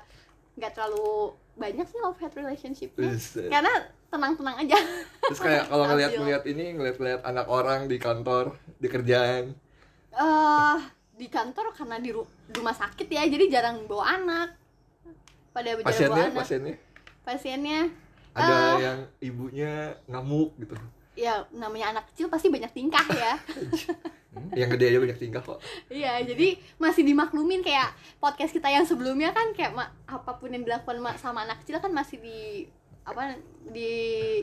nggak 0.53 0.71
terlalu 0.71 1.31
banyak 1.55 1.85
sih 1.85 1.97
love 1.97 2.19
hate 2.19 2.35
relationshipnya. 2.35 3.09
Buset. 3.09 3.47
karena 3.47 3.73
tenang-tenang 4.09 4.55
aja. 4.59 4.77
Terus 5.23 5.39
kayak 5.39 5.63
kalau 5.67 5.85
ngeliat-ngeliat 5.89 6.43
ini 6.45 6.65
ngeliat-ngeliat 6.73 7.21
anak 7.23 7.47
orang 7.47 7.85
di 7.85 7.95
kantor 7.95 8.45
di 8.75 8.87
kerjaan. 8.87 9.55
Eh 10.11 10.77
di 11.15 11.27
kantor 11.27 11.71
karena 11.71 11.95
di 11.97 12.09
ru- 12.09 12.27
rumah 12.49 12.71
sakit 12.71 13.07
ya 13.07 13.23
jadi 13.23 13.45
jarang 13.49 13.83
bawa 13.85 14.05
anak. 14.13 14.47
Pada 15.49 15.69
jarang 15.69 15.79
bawa 15.79 15.89
pasiennya? 15.89 16.23
anak. 16.25 16.35
Pasiennya? 16.37 16.75
Pasiennya. 17.23 17.81
Ada 18.29 18.51
Eh. 18.51 18.75
yang 18.79 18.99
ibunya 19.19 19.73
ngamuk 20.05 20.55
gitu. 20.57 20.75
Ya 21.15 21.43
namanya 21.51 21.91
anak 21.93 22.07
kecil 22.11 22.27
pasti 22.27 22.47
banyak 22.47 22.71
tingkah 22.71 23.03
ya 23.09 23.35
yang 24.53 24.69
gede 24.69 24.85
aja 24.89 24.99
banyak 24.99 25.17
tingkah 25.17 25.41
kok. 25.41 25.59
Iya, 25.87 26.21
jadi 26.23 26.55
masih 26.77 27.03
dimaklumin 27.03 27.59
kayak 27.59 27.91
podcast 28.17 28.51
kita 28.51 28.67
yang 28.67 28.83
sebelumnya 28.83 29.31
kan 29.31 29.51
kayak 29.51 29.71
ma- 29.71 29.91
apa 30.05 30.35
pun 30.35 30.49
yang 30.49 30.63
dilakukan 30.63 30.99
ma- 30.99 31.15
sama 31.15 31.43
anak 31.43 31.61
kecil 31.61 31.77
kan 31.77 31.89
masih 31.89 32.17
di 32.17 32.65
apa 33.03 33.37
di 33.67 33.89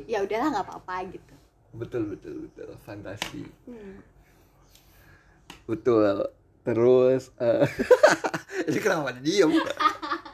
ya 0.05 0.21
udahlah 0.21 0.51
nggak 0.51 0.67
apa-apa 0.67 0.95
gitu. 1.11 1.35
betul 1.73 2.09
betul 2.09 2.49
betul. 2.49 2.73
Fantasi. 2.83 3.45
Hmm. 3.69 4.01
betul. 5.65 6.25
Terus 6.63 7.31
eh 7.39 7.63
ini 8.69 8.79
kenapa 8.81 9.13
diem? 9.17 9.53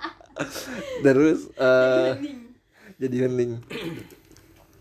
Terus 1.05 1.51
eh 1.55 2.13
jadi 2.97 3.27
hening 3.27 3.59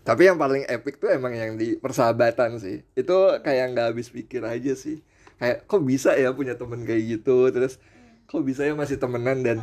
tapi 0.02 0.26
yang 0.26 0.34
paling 0.34 0.66
epic 0.66 0.98
tuh 0.98 1.14
emang 1.14 1.30
yang 1.30 1.54
di 1.54 1.78
persahabatan 1.78 2.58
sih. 2.58 2.82
Itu 2.98 3.38
kayak 3.38 3.74
nggak 3.74 3.86
habis 3.94 4.10
pikir 4.10 4.42
aja 4.42 4.74
sih. 4.74 4.98
Kayak 5.38 5.62
kok 5.70 5.82
bisa 5.86 6.18
ya 6.18 6.34
punya 6.34 6.58
temen 6.58 6.82
kayak 6.82 7.02
gitu? 7.18 7.46
Terus 7.54 7.78
kok 8.26 8.42
bisa 8.42 8.66
ya 8.66 8.74
masih 8.74 8.98
temenan 8.98 9.46
dan 9.46 9.58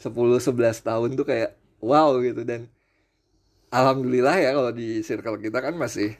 10-11 0.00 0.48
tahun 0.80 1.10
tuh 1.12 1.28
kayak 1.28 1.60
wow 1.84 2.16
gitu. 2.24 2.40
Dan 2.40 2.72
alhamdulillah 3.68 4.40
ya 4.40 4.56
kalau 4.56 4.72
di 4.72 5.04
circle 5.04 5.36
kita 5.36 5.60
kan 5.60 5.76
masih 5.76 6.16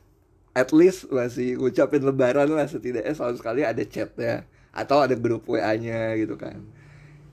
at 0.52 0.68
least 0.76 1.08
masih 1.08 1.56
ngucapin 1.56 2.04
lebaran 2.04 2.52
lah. 2.52 2.68
Setidaknya 2.68 3.16
selalu 3.16 3.40
sekali 3.40 3.60
ada 3.64 3.80
chatnya 3.88 4.44
atau 4.68 5.00
ada 5.00 5.16
grup 5.16 5.48
WA-nya 5.48 6.12
gitu 6.20 6.36
kan. 6.36 6.60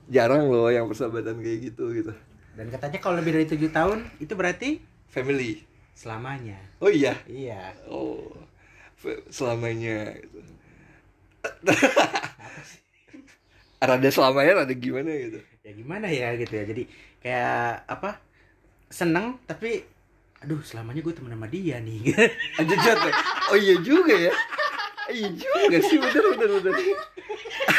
Jarang 0.08 0.48
loh 0.48 0.72
yang 0.72 0.88
persahabatan 0.88 1.36
kayak 1.44 1.68
gitu 1.68 1.92
gitu. 1.92 2.16
Dan 2.56 2.72
katanya 2.72 2.96
kalau 2.96 3.20
lebih 3.20 3.36
dari 3.36 3.44
tujuh 3.44 3.68
tahun 3.68 4.08
itu 4.24 4.32
berarti 4.32 4.80
family 5.12 5.69
selamanya. 6.00 6.58
oh 6.82 6.90
iya 6.90 7.12
Iya. 7.28 7.60
oh 7.92 8.20
selamanya 9.36 9.96
gitu 10.22 10.40
rada 13.80 14.08
selamanya 14.12 14.52
rada 14.64 14.74
gimana 14.76 15.10
gitu 15.16 15.40
Ya 15.60 15.76
gimana 15.76 16.08
ya 16.08 16.32
gitu 16.40 16.56
ya. 16.56 16.64
Jadi 16.64 16.82
kayak 17.20 17.84
apa? 17.84 18.16
Seneng 18.88 19.36
tapi 19.44 19.84
aduh 20.40 20.64
selamanya 20.64 21.04
gue 21.04 21.12
temen 21.12 21.32
sama 21.36 21.48
dia 21.52 21.76
nih. 21.84 22.00
Anjir 22.60 22.78
jatuh. 22.80 23.12
Oh 23.52 23.58
iya 23.60 23.76
juga 23.84 24.14
ya. 24.16 24.32
Iya 25.12 25.28
juga 25.36 25.76
sih 25.84 25.98
bener 26.00 26.24
bener 26.36 26.48
bener. 26.64 26.74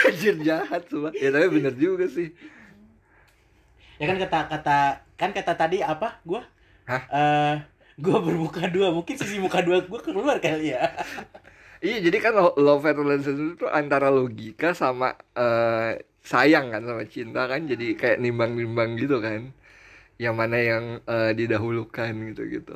Anjir 0.08 0.36
jahat 0.46 0.82
semua. 0.94 1.10
Ya 1.18 1.34
tapi 1.34 1.48
bener 1.50 1.74
juga 1.74 2.06
sih. 2.06 2.30
ya 4.02 4.06
kan 4.10 4.18
kata 4.18 4.40
kata 4.50 4.78
kan 5.20 5.30
kata 5.32 5.54
tadi 5.54 5.78
apa 5.86 6.18
gua 6.26 6.42
Hah? 6.90 7.02
eh 7.14 7.56
gua 8.04 8.18
bermuka 8.26 8.62
dua 8.76 8.88
mungkin 8.96 9.16
sisi 9.20 9.38
muka 9.46 9.60
dua 9.68 9.78
gua 9.90 10.00
keluar 10.06 10.38
kali 10.46 10.74
ya 10.76 10.82
Iya 11.86 11.98
jadi 12.06 12.18
kan 12.24 12.34
lo- 12.38 12.58
love 12.66 12.86
and 12.90 12.98
relationship 13.02 13.48
itu 13.58 13.66
antara 13.80 14.08
logika 14.14 14.68
sama 14.78 15.18
eh, 15.34 15.98
sayang 16.32 16.66
kan 16.74 16.82
sama 16.90 17.04
cinta 17.10 17.40
kan 17.52 17.62
jadi 17.72 17.86
kayak 18.00 18.18
nimbang-nimbang 18.24 18.90
gitu 19.02 19.18
kan. 19.26 19.42
Yang 20.24 20.36
mana 20.42 20.58
yang 20.72 20.86
eh, 21.14 21.32
didahulukan 21.40 22.12
gitu 22.32 22.42
gitu. 22.56 22.74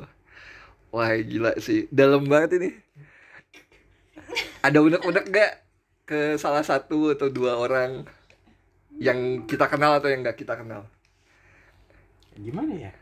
Wah 0.94 1.10
gila 1.30 1.52
sih, 1.66 1.80
dalam 2.00 2.22
banget 2.32 2.50
ini. 2.58 2.68
Ada 4.64 4.78
unek-unek 4.82 5.24
gak 5.32 5.52
ke 6.06 6.20
salah 6.38 6.62
satu 6.66 7.14
atau 7.14 7.28
dua 7.30 7.58
orang 7.58 8.04
yang 9.00 9.44
kita 9.50 9.66
kenal 9.72 9.98
atau 9.98 10.08
yang 10.12 10.20
gak 10.26 10.38
kita 10.40 10.54
kenal? 10.60 10.88
gimana 12.36 12.74
ya 12.74 12.92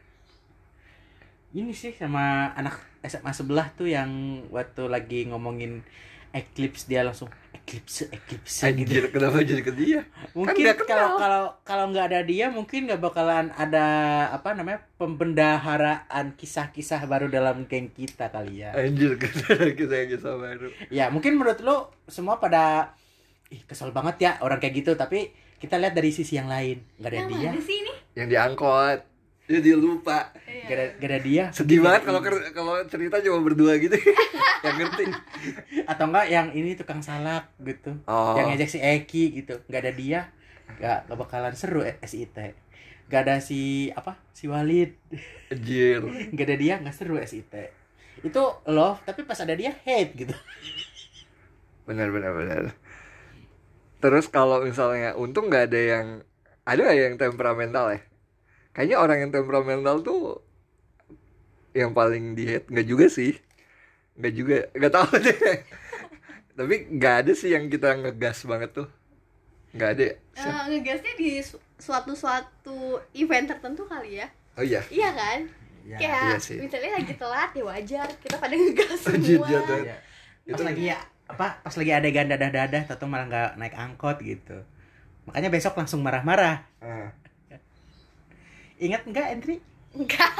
ini 1.55 1.71
sih 1.71 1.95
sama 1.95 2.51
anak 2.59 2.77
SMA 3.01 3.31
sebelah 3.31 3.71
tuh 3.73 3.87
yang 3.87 4.11
waktu 4.51 4.91
lagi 4.91 5.31
ngomongin 5.31 5.87
eclipse 6.35 6.91
dia 6.91 7.07
langsung 7.07 7.31
eclipse 7.55 8.11
eclipse 8.11 8.67
gitu 8.75 8.91
Anjir, 8.91 9.05
kenapa 9.15 9.39
jadi 9.39 9.63
ke 9.63 9.71
dia? 9.71 10.03
mungkin 10.35 10.67
nggak 10.67 10.83
kalau 10.83 11.15
kalau 11.15 11.43
kalau 11.63 11.85
nggak 11.95 12.11
ada 12.11 12.21
dia 12.27 12.51
mungkin 12.51 12.91
nggak 12.91 12.99
bakalan 12.99 13.55
ada 13.55 13.87
apa 14.35 14.51
namanya 14.59 14.83
pembendaharaan 14.99 16.35
kisah-kisah 16.35 17.07
baru 17.07 17.31
dalam 17.31 17.71
geng 17.71 17.87
kita 17.95 18.35
kali 18.35 18.67
ya 18.67 18.75
Anjir, 18.75 19.15
kita 19.23 19.71
kita 19.79 19.95
yang 19.95 20.09
kisah 20.11 20.35
baru. 20.35 20.69
ya 20.91 21.07
mungkin 21.15 21.39
menurut 21.39 21.63
lo 21.63 21.95
semua 22.11 22.43
pada 22.43 22.95
ih 23.49 23.63
kesel 23.63 23.95
banget 23.95 24.17
ya 24.19 24.31
orang 24.43 24.59
kayak 24.59 24.75
gitu 24.83 24.99
tapi 24.99 25.31
kita 25.63 25.79
lihat 25.79 25.95
dari 25.95 26.11
sisi 26.11 26.35
yang 26.35 26.51
lain 26.51 26.83
nggak 26.99 27.11
ada 27.15 27.17
Yang 27.17 27.29
dia 27.31 27.49
mana 27.49 27.61
sih 27.63 27.77
ini? 27.79 27.95
Yang 28.19 28.29
diangkot. 28.35 29.01
Ya 29.45 29.61
dia 29.61 29.77
lupa. 29.77 30.33
ada, 30.35 30.85
nggak 30.97 31.05
ada 31.07 31.21
dia 31.21 31.45
Sedih 31.53 31.85
banget 31.85 32.09
kalau 32.09 32.21
kalau 32.51 32.75
cerita 32.89 33.21
cuma 33.21 33.41
berdua 33.41 33.77
gitu. 33.77 33.93
yang 34.65 34.77
ngerti. 34.81 35.05
atau 35.85 36.05
enggak 36.09 36.27
yang 36.27 36.49
ini 36.51 36.73
tukang 36.73 36.99
salak 36.99 37.53
gitu 37.61 38.01
Oh. 38.05 38.33
yang 38.35 38.49
ngejek 38.49 38.71
si 38.71 38.79
Eki 38.81 39.25
gitu 39.35 39.61
nggak 39.67 39.81
ada 39.85 39.93
dia 39.93 40.21
nggak 40.75 40.99
nggak 41.05 41.19
bakalan 41.19 41.53
seru 41.53 41.85
eh, 41.85 42.01
SIT 42.01 42.33
nggak 43.05 43.21
ada 43.21 43.37
si 43.39 43.93
apa 43.93 44.17
si 44.33 44.49
Walid 44.49 44.97
Anjir. 45.53 46.01
nggak 46.33 46.47
ada 46.47 46.57
dia 46.57 46.75
nggak 46.81 46.97
seru 46.97 47.21
SIT 47.21 47.53
itu 48.25 48.43
love 48.65 49.05
tapi 49.05 49.21
pas 49.23 49.37
ada 49.37 49.53
dia 49.53 49.77
hate 49.85 50.17
gitu 50.17 50.33
Benar 51.85 52.09
benar 52.09 52.33
benar. 52.33 52.63
Terus 54.01 54.25
kalau 54.27 54.65
misalnya 54.65 55.13
untung 55.15 55.49
nggak 55.49 55.69
ada 55.69 55.81
yang 55.81 56.07
ada 56.65 56.81
nggak 56.81 56.97
yang 56.99 57.15
temperamental 57.21 57.93
ya? 57.93 58.01
Kayaknya 58.75 58.97
orang 58.99 59.19
yang 59.21 59.33
temperamental 59.33 59.97
tuh 60.01 60.43
yang 61.73 61.91
paling 61.91 62.35
di 62.35 62.45
hate 62.45 62.67
nggak 62.69 62.87
juga 62.87 63.07
sih. 63.09 63.35
Nggak 64.15 64.33
juga, 64.33 64.57
nggak 64.73 64.93
tahu 64.93 65.11
deh. 65.25 65.39
Tapi 66.53 66.75
nggak 66.93 67.15
ada 67.21 67.33
sih 67.33 67.51
yang 67.51 67.67
kita 67.67 67.95
ngegas 67.97 68.43
banget 68.45 68.71
tuh. 68.73 68.89
Nggak 69.71 69.91
ada. 69.91 70.05
ya? 70.05 70.15
Eh, 70.37 70.63
ngegasnya 70.71 71.13
di 71.15 71.31
su- 71.39 71.63
suatu-suatu 71.77 72.79
event 73.13 73.47
tertentu 73.49 73.83
kali 73.85 74.19
ya 74.19 74.31
Oh 74.55 74.63
iya. 74.63 74.79
iya 74.87 75.11
kan 75.11 75.39
ya, 75.83 75.99
kayak 75.99 76.23
iya 76.25 76.39
sih. 76.39 76.57
misalnya 76.57 76.95
lagi 76.95 77.15
telat 77.15 77.51
ya 77.51 77.65
wajar 77.65 78.07
kita 78.23 78.39
pada 78.39 78.55
ngegas 78.55 78.99
semua 79.05 79.43
jatuh. 79.45 79.83
ya. 79.83 79.99
pas 80.47 80.63
lagi 80.63 80.83
ya 80.87 80.99
apa 81.27 81.59
pas 81.59 81.75
lagi 81.75 81.91
adegan 81.91 82.31
dadah 82.31 82.47
dadah 82.49 82.83
atau 82.87 83.05
malah 83.05 83.27
nggak 83.27 83.51
naik 83.57 83.75
angkot 83.75 84.23
gitu 84.23 84.63
makanya 85.25 85.51
besok 85.51 85.75
langsung 85.75 85.99
marah-marah 86.01 86.63
Ah. 86.79 87.11
Ingat 88.77 89.03
nggak 89.05 89.27
entry? 89.31 89.57
Enggak 89.93 90.31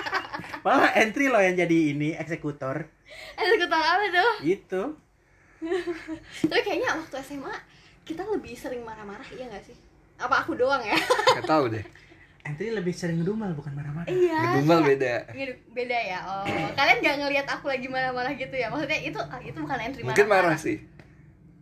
malah 0.64 0.90
entry 0.94 1.26
loh 1.26 1.38
yang 1.38 1.56
jadi 1.56 1.78
ini 1.92 2.14
eksekutor. 2.14 2.86
Eksekutor 3.34 3.78
apa 3.78 4.04
tuh? 4.08 4.32
Itu. 4.44 4.82
Tapi 6.40 6.60
kayaknya 6.60 6.94
waktu 6.94 7.16
SMA 7.20 7.54
kita 8.04 8.22
lebih 8.24 8.54
sering 8.54 8.80
marah-marah 8.80 9.26
iya 9.30 9.48
gak 9.48 9.64
sih? 9.64 9.74
Apa 10.16 10.42
aku 10.42 10.54
doang 10.54 10.80
ya? 10.80 10.94
Nggak 11.34 11.46
tahu 11.46 11.66
deh. 11.68 11.84
entry 12.40 12.70
lebih 12.70 12.90
sering 12.90 13.18
ngedumel 13.18 13.52
bukan 13.52 13.72
marah-marah. 13.72 14.08
Iya 14.08 14.38
Ngedumel 14.56 14.78
kayak- 14.78 14.88
beda. 14.88 15.14
Beda 15.68 15.98
ya 16.00 16.18
oh. 16.22 16.44
Kalian 16.72 16.98
gak 17.00 17.16
ngelihat 17.18 17.46
aku 17.46 17.66
lagi 17.66 17.86
marah-marah 17.86 18.32
gitu 18.32 18.54
ya? 18.54 18.66
Maksudnya 18.68 19.00
itu 19.00 19.18
ah, 19.20 19.40
itu 19.40 19.58
bukan 19.58 19.78
entry 19.78 20.02
Mungkin 20.02 20.24
marah-marah. 20.24 20.54
marah 20.54 20.58
sih. 20.58 20.78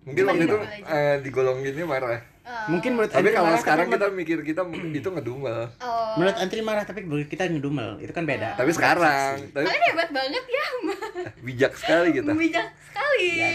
Mungkin 0.04 0.22
Cuma 0.22 0.30
waktu 0.30 0.44
itu 0.44 0.56
ngedumel 0.56 0.86
eh, 0.86 1.16
digolonginnya 1.20 1.84
marah. 1.84 2.20
Eh, 2.46 2.70
mungkin 2.70 2.94
menurut 2.94 3.10
Tapi 3.10 3.34
kalau 3.34 3.50
marah, 3.50 3.58
sekarang 3.58 3.86
tapi 3.86 3.98
kita 3.98 4.06
mikir 4.08 4.38
kita 4.40 4.62
itu 4.94 5.08
ngedumel. 5.08 5.66
oh 5.76 6.14
menurut 6.14 6.38
entry 6.38 6.62
marah 6.62 6.86
tapi 6.86 7.02
kita 7.26 7.42
ngedumel 7.44 7.98
itu 7.98 8.14
kan 8.14 8.22
beda 8.22 8.54
Tapi 8.54 8.70
sekarang, 8.70 9.50
tapi 9.50 9.66
kalian 9.66 9.82
hebat 9.84 10.08
banget 10.14 10.44
ya 10.46 10.66
bijak 11.46 11.72
sekali 11.74 12.14
kita. 12.14 12.30
bijak 12.32 12.70
sekali 12.86 13.26
ya. 13.34 13.48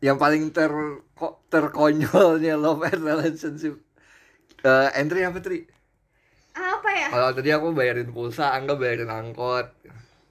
Yang 0.00 0.16
paling 0.16 0.42
ter 0.50 0.70
ko- 1.12 1.42
terkonyolnya 1.48 2.54
love 2.56 2.82
and 2.82 3.02
relationship 3.02 3.74
eh 4.60 4.88
entry 4.94 5.26
apa 5.26 5.38
tri? 5.38 5.66
apa 6.52 6.86
ya 6.86 7.06
Kalau 7.08 7.28
tadi 7.32 7.50
aku 7.50 7.72
bayarin 7.72 8.10
pulsa, 8.10 8.52
Angga 8.52 8.76
bayarin 8.76 9.10
angkot. 9.10 9.66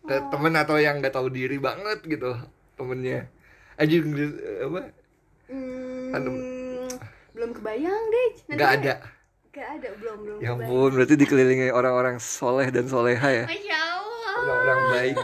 Ke 0.01 0.17
Oh. 0.17 0.29
temen 0.29 0.55
atau 0.55 0.77
yang 0.77 0.97
nggak 0.97 1.11
tahu 1.11 1.27
diri 1.27 1.57
banget 1.57 1.99
gitu 2.01 2.31
temennya. 2.73 3.27
Anjir 3.75 4.07
eh, 4.07 4.31
apa? 4.61 4.81
Hmm, 5.45 6.15
Aduh. 6.15 6.35
Belum 7.41 7.57
kebayang 7.57 8.03
deh 8.13 8.29
Nanti 8.45 8.53
Nggak 8.53 8.71
ada. 8.77 8.93
Gak 9.51 9.67
ada, 9.67 9.89
belum 9.97 10.17
belum. 10.21 10.37
Ya 10.39 10.53
kebayang. 10.53 10.61
ampun, 10.61 10.89
berarti 10.93 11.13
dikelilingi 11.17 11.67
orang-orang 11.73 12.21
soleh 12.21 12.69
dan 12.69 12.85
soleha 12.85 13.27
ya. 13.33 13.45
Masya 13.49 13.77
Allah. 13.81 14.31
Orang-orang 14.37 14.81
baik. 14.93 15.17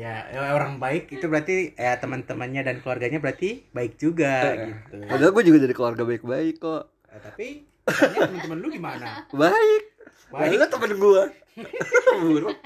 ya 0.00 0.14
orang 0.56 0.80
baik 0.80 1.12
itu 1.12 1.26
berarti 1.28 1.76
ya 1.76 1.98
teman-temannya 2.00 2.62
dan 2.62 2.76
keluarganya 2.80 3.18
berarti 3.18 3.66
baik 3.74 3.98
juga 3.98 4.54
gitu 4.54 5.02
Padahal 5.02 5.34
gue 5.34 5.44
juga 5.50 5.58
dari 5.60 5.74
keluarga 5.76 6.02
baik-baik 6.08 6.56
kok. 6.56 6.82
Eh, 7.12 7.20
tapi 7.20 7.46
teman-teman 7.84 8.56
lu 8.56 8.68
gimana 8.72 9.28
Baik. 9.36 9.82
Baik. 10.32 10.56
Lu 10.56 10.66
temen 10.72 10.92
gue. 10.96 11.22
Buruk. 12.24 12.56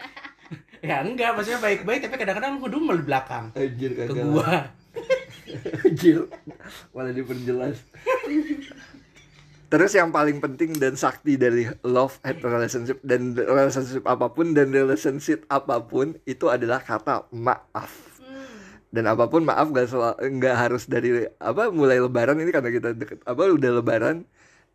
ya 0.84 1.00
enggak 1.00 1.32
maksudnya 1.34 1.58
baik-baik 1.64 2.06
tapi 2.06 2.14
kadang-kadang 2.20 2.50
lu 2.54 2.58
ngedumel 2.60 2.96
di 3.00 3.06
belakang 3.08 3.44
Anjir 3.56 3.96
ke 3.96 4.04
gua 4.12 4.68
Anjir. 5.86 6.28
Malah 6.92 7.12
diperjelas. 7.14 7.76
Terus 9.70 9.92
yang 9.96 10.14
paling 10.14 10.38
penting 10.38 10.78
dan 10.78 10.94
sakti 10.94 11.34
dari 11.34 11.66
love 11.82 12.22
and 12.22 12.38
relationship 12.38 13.02
dan 13.02 13.34
relationship 13.34 14.06
apa 14.06 14.30
pun 14.30 14.54
dan 14.54 14.70
relationship 14.70 15.42
apa 15.50 15.82
pun 15.82 16.14
itu 16.28 16.46
adalah 16.46 16.78
kata 16.78 17.26
maaf. 17.34 17.90
Dan 18.94 19.10
apa 19.10 19.26
pun 19.26 19.42
maaf 19.42 19.74
gak 19.74 19.90
sel- 19.90 20.14
nggak 20.14 20.54
harus 20.54 20.86
dari 20.86 21.26
apa 21.42 21.74
mulai 21.74 21.98
lebaran 21.98 22.38
ini 22.38 22.54
karena 22.54 22.70
kita 22.70 22.94
deket 22.94 23.18
apa 23.26 23.50
udah 23.50 23.82
lebaran 23.82 24.22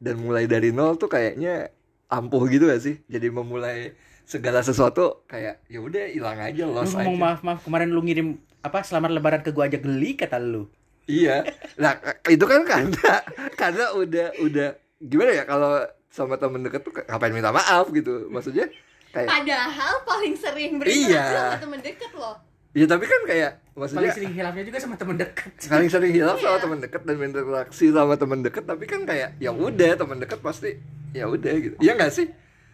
dan 0.04 0.16
mulai 0.20 0.44
dari 0.44 0.76
nol 0.76 1.00
tuh 1.00 1.08
kayaknya 1.08 1.72
ampuh 2.12 2.44
gitu 2.52 2.68
gak 2.68 2.84
sih 2.84 3.00
jadi 3.08 3.32
memulai 3.32 3.96
segala 4.28 4.60
sesuatu 4.60 5.24
kayak 5.32 5.64
ya 5.72 5.80
udah 5.80 6.06
hilang 6.12 6.38
aja 6.38 6.64
Lu 6.68 6.76
loss 6.76 6.94
ngomong 6.94 7.16
aja 7.16 7.24
maaf 7.24 7.40
maaf 7.48 7.60
kemarin 7.64 7.90
lu 7.96 8.02
ngirim 8.04 8.28
apa 8.62 8.80
selamat 8.82 9.10
lebaran 9.12 9.42
ke 9.42 9.50
gua 9.50 9.66
aja 9.66 9.78
geli 9.78 10.14
kata 10.14 10.38
lu. 10.38 10.68
iya 11.06 11.42
nah 11.76 11.96
itu 12.26 12.44
kan 12.44 12.62
karena 12.64 13.14
karena 13.56 13.86
udah 13.94 14.28
udah 14.38 14.70
gimana 15.00 15.32
ya 15.34 15.44
kalau 15.44 15.80
sama 16.08 16.36
temen 16.36 16.62
deket 16.62 16.82
tuh 16.82 16.94
ngapain 16.94 17.32
minta 17.32 17.50
maaf 17.50 17.88
gitu 17.90 18.28
maksudnya 18.28 18.68
kayak 19.10 19.26
Padahal 19.26 19.94
paling 20.04 20.36
sering 20.36 20.78
berinteraksi 20.78 21.10
Iya. 21.10 21.26
sama 21.50 21.58
temen 21.58 21.80
deket 21.80 22.12
loh. 22.14 22.36
ya 22.72 22.86
tapi 22.86 23.04
kan 23.04 23.22
kayak 23.26 23.52
Paling 23.58 23.80
maksudnya 23.80 24.12
sering 24.12 24.34
hilafnya 24.34 24.64
juga 24.64 24.78
sama 24.78 24.96
temen 24.96 25.16
dekat. 25.18 25.52
paling 25.66 25.90
sering 25.90 26.12
hilaf 26.12 26.38
sama 26.38 26.52
Iya. 26.52 26.62
teman 26.62 26.80
dekat 26.80 27.02
dan 27.02 27.16
berinteraksi 27.16 27.86
sama 27.90 28.14
teman 28.16 28.40
dekat 28.40 28.64
tapi 28.64 28.84
kan 28.86 29.02
kayak 29.04 29.30
ya 29.38 29.50
udah 29.50 29.92
teman 29.96 30.18
dekat 30.20 30.40
pasti 30.40 30.72
ya 31.10 31.26
udah 31.26 31.54
gitu 31.56 31.76
iya 31.80 31.96
nggak 31.96 32.12
sih 32.12 32.28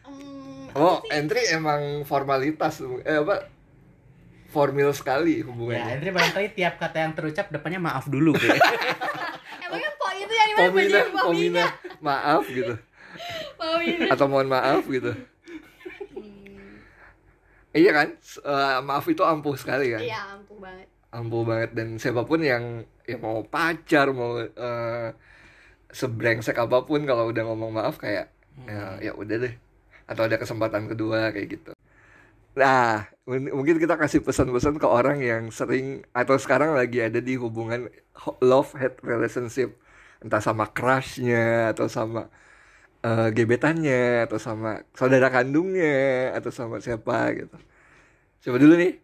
Hmm, 0.03 0.75
oh 0.75 0.99
sih? 1.01 1.15
entry 1.15 1.39
emang 1.49 2.03
formalitas 2.03 2.77
eh 3.01 3.15
apa 3.15 3.47
formil 4.55 4.89
sekali 4.95 5.43
Ya, 5.43 5.51
hubungannya 5.51 5.99
Andre 5.99 6.09
barangkali 6.15 6.47
tiap 6.55 6.79
kata 6.79 6.97
yang 7.03 7.11
terucap 7.11 7.51
depannya 7.51 7.83
maaf 7.83 8.07
dulu 8.07 8.31
kayak. 8.39 8.55
Emangnya 9.67 9.91
po 9.99 10.07
itu 10.15 10.31
yang 10.31 10.47
di 10.47 10.55
mana 10.55 10.63
pomina 10.71 10.99
baju 11.03 11.11
pomina? 11.11 11.23
pomina 11.27 11.65
maaf 11.99 12.43
gitu. 12.47 12.75
Pomina. 13.59 14.05
atau 14.11 14.25
mohon 14.27 14.47
maaf 14.51 14.83
gitu. 14.87 15.11
Hmm, 16.15 16.79
iya 17.71 17.91
kan? 17.95 18.07
Eh, 18.19 18.77
maaf 18.83 19.05
itu 19.07 19.23
ampuh 19.23 19.55
sekali 19.55 19.95
kan? 19.95 20.03
Iya, 20.03 20.19
ampuh 20.35 20.57
banget. 20.59 20.87
ampuh 21.15 21.41
banget. 21.47 21.69
Dan 21.71 21.87
siapa 21.95 22.27
pun 22.27 22.43
yang 22.43 22.83
ya 23.07 23.15
mau 23.19 23.43
pacar 23.47 24.11
mau 24.11 24.39
eh, 24.39 25.09
sebrengsek 25.95 26.59
apa 26.59 26.83
pun 26.83 27.07
kalau 27.07 27.31
udah 27.31 27.43
ngomong 27.47 27.71
maaf 27.71 27.95
kayak 27.95 28.27
ya, 28.67 28.99
ya 28.99 29.11
udah 29.15 29.47
deh. 29.47 29.53
Atau 30.05 30.27
ada 30.27 30.35
kesempatan 30.35 30.91
kedua 30.91 31.31
kayak 31.31 31.47
gitu. 31.55 31.71
Nah 32.59 33.14
mungkin 33.25 33.81
kita 33.81 33.97
kasih 33.97 34.21
pesan-pesan 34.21 34.77
ke 34.77 34.85
orang 34.85 35.17
yang 35.17 35.49
sering 35.49 36.05
atau 36.13 36.37
sekarang 36.37 36.77
lagi 36.77 37.01
ada 37.01 37.17
di 37.17 37.33
hubungan 37.35 37.89
love 38.41 38.71
hate 38.77 39.01
relationship. 39.01 39.73
Entah 40.21 40.41
sama 40.41 40.69
crushnya 40.69 41.73
atau 41.73 41.89
sama 41.89 42.29
eh, 43.01 43.29
gebetannya 43.33 44.29
atau 44.29 44.37
sama 44.37 44.85
saudara 44.93 45.33
kandungnya 45.33 46.33
atau 46.37 46.53
sama 46.53 46.77
siapa 46.77 47.33
gitu. 47.33 47.57
Coba 48.45 48.57
dulu 48.61 48.77
nih. 48.77 49.01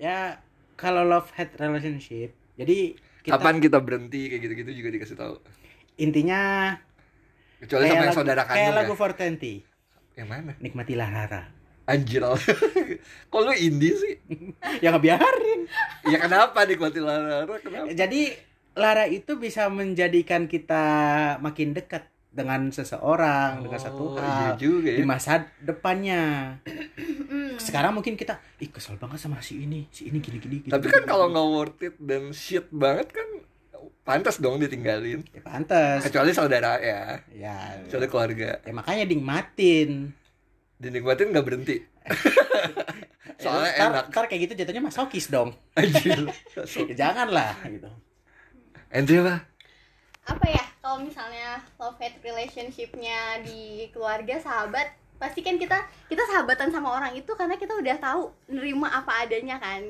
Ya 0.00 0.40
kalau 0.80 1.04
love 1.04 1.28
hate 1.36 1.52
relationship 1.60 2.32
jadi 2.56 2.96
kita 3.22 3.38
kapan 3.38 3.60
kita 3.60 3.78
berhenti 3.78 4.32
kayak 4.32 4.40
gitu-gitu 4.48 4.70
juga 4.80 4.88
dikasih 4.96 5.16
tahu. 5.20 5.34
Intinya 6.00 6.72
kecuali 7.60 7.84
sama 7.84 7.94
yang 7.94 8.04
lagu- 8.08 8.16
saudara 8.16 8.42
kayak 8.48 8.56
kandung 8.56 8.76
lagu 8.80 8.94
ya. 8.96 8.98
420 8.98 10.18
yang 10.18 10.28
mana? 10.28 10.52
Nikmatilah 10.60 11.08
Rara 11.12 11.42
anjir 11.84 12.22
kok 13.30 13.40
lu 13.40 13.52
indie 13.52 13.94
sih? 13.94 14.14
Ya 14.78 14.90
ngebiarin. 14.90 15.66
Ya 16.06 16.18
kenapa 16.18 16.62
nikmati 16.62 16.98
Lara? 16.98 17.44
Kenapa? 17.58 17.90
Jadi 17.90 18.32
Lara 18.72 19.04
itu 19.04 19.36
bisa 19.36 19.68
menjadikan 19.68 20.46
kita 20.46 20.84
makin 21.38 21.74
dekat 21.74 22.08
dengan 22.32 22.72
seseorang 22.72 23.60
dengan 23.60 23.76
satu 23.76 24.16
Oh, 24.16 24.16
iya 24.16 24.24
hal 24.24 24.56
juga 24.56 24.88
ya. 24.88 24.98
di 24.98 25.04
masa 25.04 25.32
depannya. 25.60 26.56
Sekarang 27.60 27.92
mungkin 27.92 28.16
kita 28.16 28.40
ih 28.56 28.72
kesel 28.72 28.96
banget 28.96 29.20
sama 29.20 29.44
si 29.44 29.60
ini 29.60 29.84
si 29.92 30.08
ini 30.08 30.16
gini 30.16 30.40
gini 30.40 30.56
tapi 30.64 30.88
kan 30.88 31.04
kalau 31.04 31.28
nggak 31.28 31.48
worth 31.48 31.84
it 31.84 31.94
dan 32.00 32.32
shit 32.32 32.64
banget 32.72 33.12
kan 33.12 33.28
pantas 34.02 34.40
dong 34.40 34.56
ditinggalin. 34.58 35.20
Ya 35.28 35.44
pantas. 35.44 36.08
Kecuali 36.08 36.32
saudara 36.32 36.80
ya. 36.80 37.20
Ya, 37.36 37.84
kecuali 37.84 38.06
keluarga. 38.08 38.50
Ya 38.64 38.72
makanya 38.72 39.04
dinikmatin 39.04 40.16
dinikmatin 40.82 41.30
nggak 41.30 41.46
berhenti. 41.46 41.76
Soalnya 43.42 43.70
Ya, 43.70 43.78
ntar, 43.80 43.90
enak. 43.90 44.04
ntar 44.10 44.24
kayak 44.26 44.40
gitu 44.46 44.54
jatuhnya 44.58 44.82
masokis 44.82 45.30
dong. 45.30 45.54
Anjir. 45.74 46.26
Ya, 46.52 46.94
janganlah 47.06 47.54
gitu. 47.64 47.90
Andre 48.92 49.16
apa? 49.22 49.36
Apa 50.22 50.46
ya 50.46 50.62
kalau 50.78 51.02
misalnya 51.02 51.58
love 51.76 51.98
hate 51.98 52.18
relationshipnya 52.20 53.42
di 53.42 53.90
keluarga 53.90 54.38
sahabat 54.38 54.90
pasti 55.18 55.38
kan 55.40 55.54
kita 55.54 55.78
kita 56.06 56.22
sahabatan 56.26 56.70
sama 56.70 56.92
orang 56.92 57.14
itu 57.14 57.30
karena 57.34 57.54
kita 57.54 57.74
udah 57.74 57.96
tahu 57.98 58.30
nerima 58.46 58.90
apa 58.92 59.22
adanya 59.22 59.58
kan. 59.58 59.82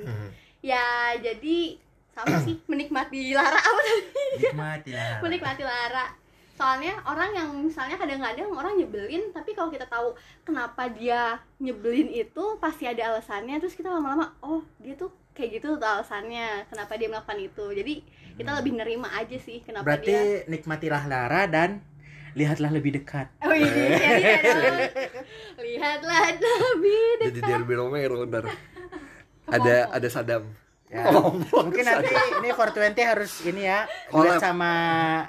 Ya 0.62 1.12
jadi 1.18 1.76
sama 2.12 2.40
sih 2.40 2.56
menikmati 2.70 3.32
Lara 3.32 3.56
apa 3.56 3.80
tadi? 3.82 4.02
Nikmatilah 4.38 5.20
menikmati 5.20 5.62
Lara 5.62 6.06
soalnya 6.62 6.94
orang 7.02 7.30
yang 7.34 7.48
misalnya 7.58 7.98
kadang-kadang 7.98 8.46
orang 8.54 8.78
nyebelin 8.78 9.34
tapi 9.34 9.50
kalau 9.50 9.66
kita 9.74 9.82
tahu 9.90 10.14
kenapa 10.46 10.86
dia 10.94 11.42
nyebelin 11.58 12.06
itu 12.14 12.54
pasti 12.62 12.86
ada 12.86 13.10
alasannya. 13.10 13.58
Terus 13.58 13.74
kita 13.74 13.90
lama-lama 13.90 14.30
oh 14.46 14.62
dia 14.78 14.94
tuh 14.94 15.10
kayak 15.34 15.58
gitu 15.58 15.74
tuh 15.74 15.82
alasannya. 15.82 16.70
Kenapa 16.70 16.94
dia 16.94 17.10
melakukan 17.10 17.42
itu? 17.42 17.66
Jadi 17.74 17.94
kita 18.38 18.50
lebih 18.62 18.78
nerima 18.78 19.10
aja 19.10 19.34
sih 19.42 19.58
kenapa 19.66 19.90
berarti 19.90 20.06
dia 20.06 20.22
nikmatilah 20.46 21.02
Lara 21.10 21.50
dan 21.50 21.82
lihatlah 22.38 22.70
lebih 22.70 22.94
dekat. 22.94 23.26
Oh 23.42 23.50
iya 23.50 23.66
iya, 23.66 23.98
iya 24.22 24.36
dong. 24.40 24.78
lihatlah 25.66 26.24
lebih 26.38 27.04
jadi 27.26 27.40
dekat. 27.42 27.48
Derby 27.58 27.74
Romero 27.74 28.22
ntar 28.22 28.46
ada 29.50 29.90
ada 29.90 30.08
Sadam 30.08 30.61
ya. 30.92 31.08
Oh, 31.16 31.32
mungkin 31.40 31.84
nanti 31.88 32.12
ini 32.12 32.52
420 32.52 33.00
harus 33.00 33.32
ini 33.48 33.64
ya 33.64 33.88
duet 34.12 34.36
sama 34.36 34.70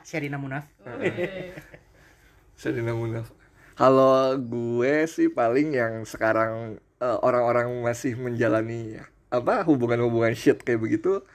Sherina 0.03 0.35
Munaf 0.35 0.67
Serina 2.59 2.93
Munaf. 2.95 3.27
Kalau 3.73 4.37
gue 4.37 5.09
sih 5.09 5.27
paling 5.27 5.73
yang 5.73 6.05
sekarang 6.05 6.77
eh, 7.01 7.17
orang-orang 7.25 7.73
masih 7.81 8.15
menjalani 8.15 9.01
apa 9.33 9.65
hubungan-hubungan 9.65 10.37
shit 10.37 10.61
kayak 10.61 10.77
begitu 10.77 11.25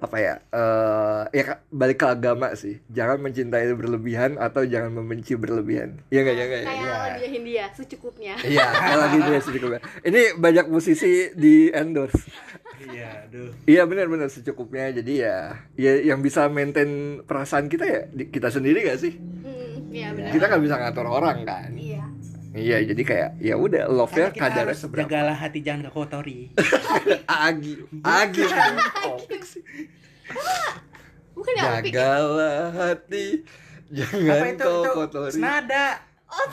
apa 0.00 0.16
ya 0.16 0.34
eh 0.50 1.22
ya 1.36 1.60
balik 1.68 2.00
ke 2.00 2.06
agama 2.08 2.56
sih. 2.56 2.80
Jangan 2.88 3.20
mencintai 3.20 3.68
berlebihan 3.76 4.40
atau 4.40 4.64
jangan 4.64 4.96
membenci 4.96 5.36
berlebihan. 5.36 6.00
Iya 6.08 6.20
nggak 6.24 6.36
ya 6.36 6.44
nggak 6.48 6.60
ya 6.60 6.66
kayak 6.66 6.80
Iya. 6.80 6.96
lagu 6.96 7.24
Hindia 7.28 7.64
secukupnya. 7.76 8.34
Iya 8.40 8.66
kayak 8.72 8.98
lagi 8.98 9.18
gue 9.20 9.38
sedikit 9.44 9.68
ini 10.02 10.22
banyak 10.34 10.66
musisi 10.66 11.12
di 11.36 11.68
endorse. 11.68 12.24
Iya 12.80 13.28
aduh. 13.28 13.52
Iya 13.68 13.82
benar-benar 13.84 14.32
secukupnya. 14.32 14.88
Jadi 14.88 15.20
ya 15.20 15.52
ya 15.76 15.92
yang 16.00 16.24
bisa 16.24 16.48
maintain 16.48 17.20
perasaan 17.22 17.68
kita 17.68 17.84
ya 17.84 18.00
kita 18.08 18.48
sendiri 18.48 18.88
gak 18.88 19.00
sih? 19.04 19.12
Hmm, 19.20 19.92
iya 19.92 20.16
benar 20.16 20.32
kita 20.32 20.44
nggak 20.48 20.62
bisa 20.64 20.76
ngatur 20.80 21.06
orang 21.06 21.44
kan? 21.44 21.70
Iya 21.76 21.99
Iya, 22.50 22.82
jadi 22.82 23.02
kayak 23.06 23.30
ya 23.38 23.54
udah 23.54 23.86
kita 24.34 24.42
kadarnya 24.42 24.74
harus 24.74 24.78
seberapa. 24.82 25.06
jagalah 25.06 25.36
hati 25.38 25.58
jangan 25.62 25.82
kekotori 25.86 26.50
Agi, 27.46 27.72
agi. 28.02 28.42
Bukan 31.30 31.52
ya? 31.56 31.78
Jagalah 31.80 32.60
hati, 32.74 33.26
apa 33.90 33.94
jangan 34.20 34.46
itu 34.50 34.62
kau 34.66 34.82
itu 34.82 34.90
kotori. 34.94 35.32
senada 35.34 35.84
oh 36.26 36.46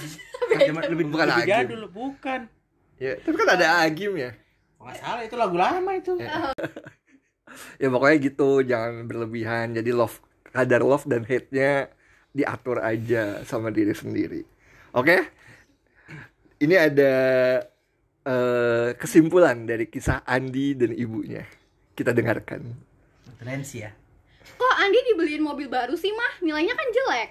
lebih 0.89 1.05
Bukan 1.09 1.25
lebih 1.27 1.43
Agim. 1.43 1.51
jadul 1.51 1.83
bukan 1.89 2.41
Ya, 2.97 3.13
tapi 3.21 3.37
kan 3.37 3.49
ada 3.53 3.85
agim 3.85 4.17
ya. 4.17 4.33
Oh, 4.81 4.89
salah 4.89 5.21
itu 5.21 5.37
lagu 5.37 5.53
lama 5.53 5.91
itu 5.93 6.17
Ya 7.81 7.87
pokoknya 7.87 8.17
gitu, 8.21 8.65
jangan 8.65 9.05
berlebihan. 9.05 9.73
Jadi 9.73 9.93
love 9.93 10.17
kadar 10.49 10.81
love 10.81 11.05
dan 11.05 11.21
hate-nya 11.21 11.93
diatur 12.33 12.81
aja 12.81 13.45
sama 13.45 13.69
diri 13.69 13.93
sendiri. 13.93 14.41
Oke? 14.93 15.29
Ini 16.57 16.75
ada 16.77 17.13
eh, 18.25 18.89
kesimpulan 18.97 19.69
dari 19.69 19.85
kisah 19.87 20.25
Andi 20.25 20.73
dan 20.73 20.91
ibunya. 20.93 21.45
Kita 21.93 22.13
dengarkan. 22.13 22.61
keren 23.37 23.61
sih 23.61 23.85
ya 23.85 23.93
kok 24.57 24.75
Andi 24.81 24.99
dibeliin 25.13 25.45
mobil 25.45 25.69
baru 25.69 25.93
sih 25.93 26.09
mah 26.09 26.41
nilainya 26.41 26.73
kan 26.73 26.87
jelek 26.89 27.29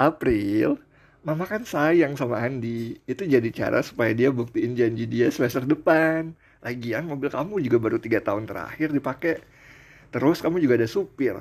April, 0.00 0.80
Mama 1.20 1.44
kan 1.44 1.60
sayang 1.68 2.16
sama 2.16 2.40
Andi. 2.40 2.96
Itu 3.04 3.28
jadi 3.28 3.44
cara 3.52 3.84
supaya 3.84 4.16
dia 4.16 4.32
buktiin 4.32 4.72
janji 4.72 5.04
dia 5.04 5.28
semester 5.28 5.68
depan. 5.68 6.32
Lagian 6.64 7.04
mobil 7.04 7.28
kamu 7.28 7.60
juga 7.68 7.76
baru 7.76 8.00
tiga 8.00 8.24
tahun 8.24 8.48
terakhir 8.48 8.96
dipakai. 8.96 9.44
Terus 10.08 10.40
kamu 10.40 10.56
juga 10.64 10.80
ada 10.80 10.88
supir. 10.88 11.36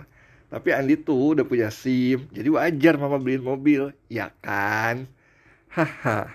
Tapi 0.52 0.76
Andi 0.76 1.00
tuh 1.00 1.40
udah 1.40 1.48
punya 1.48 1.72
SIM, 1.72 2.28
jadi 2.36 2.52
wajar 2.52 3.00
Mama 3.00 3.16
beliin 3.16 3.48
mobil, 3.48 3.96
ya 4.12 4.28
kan? 4.44 5.08
Haha. 5.72 6.28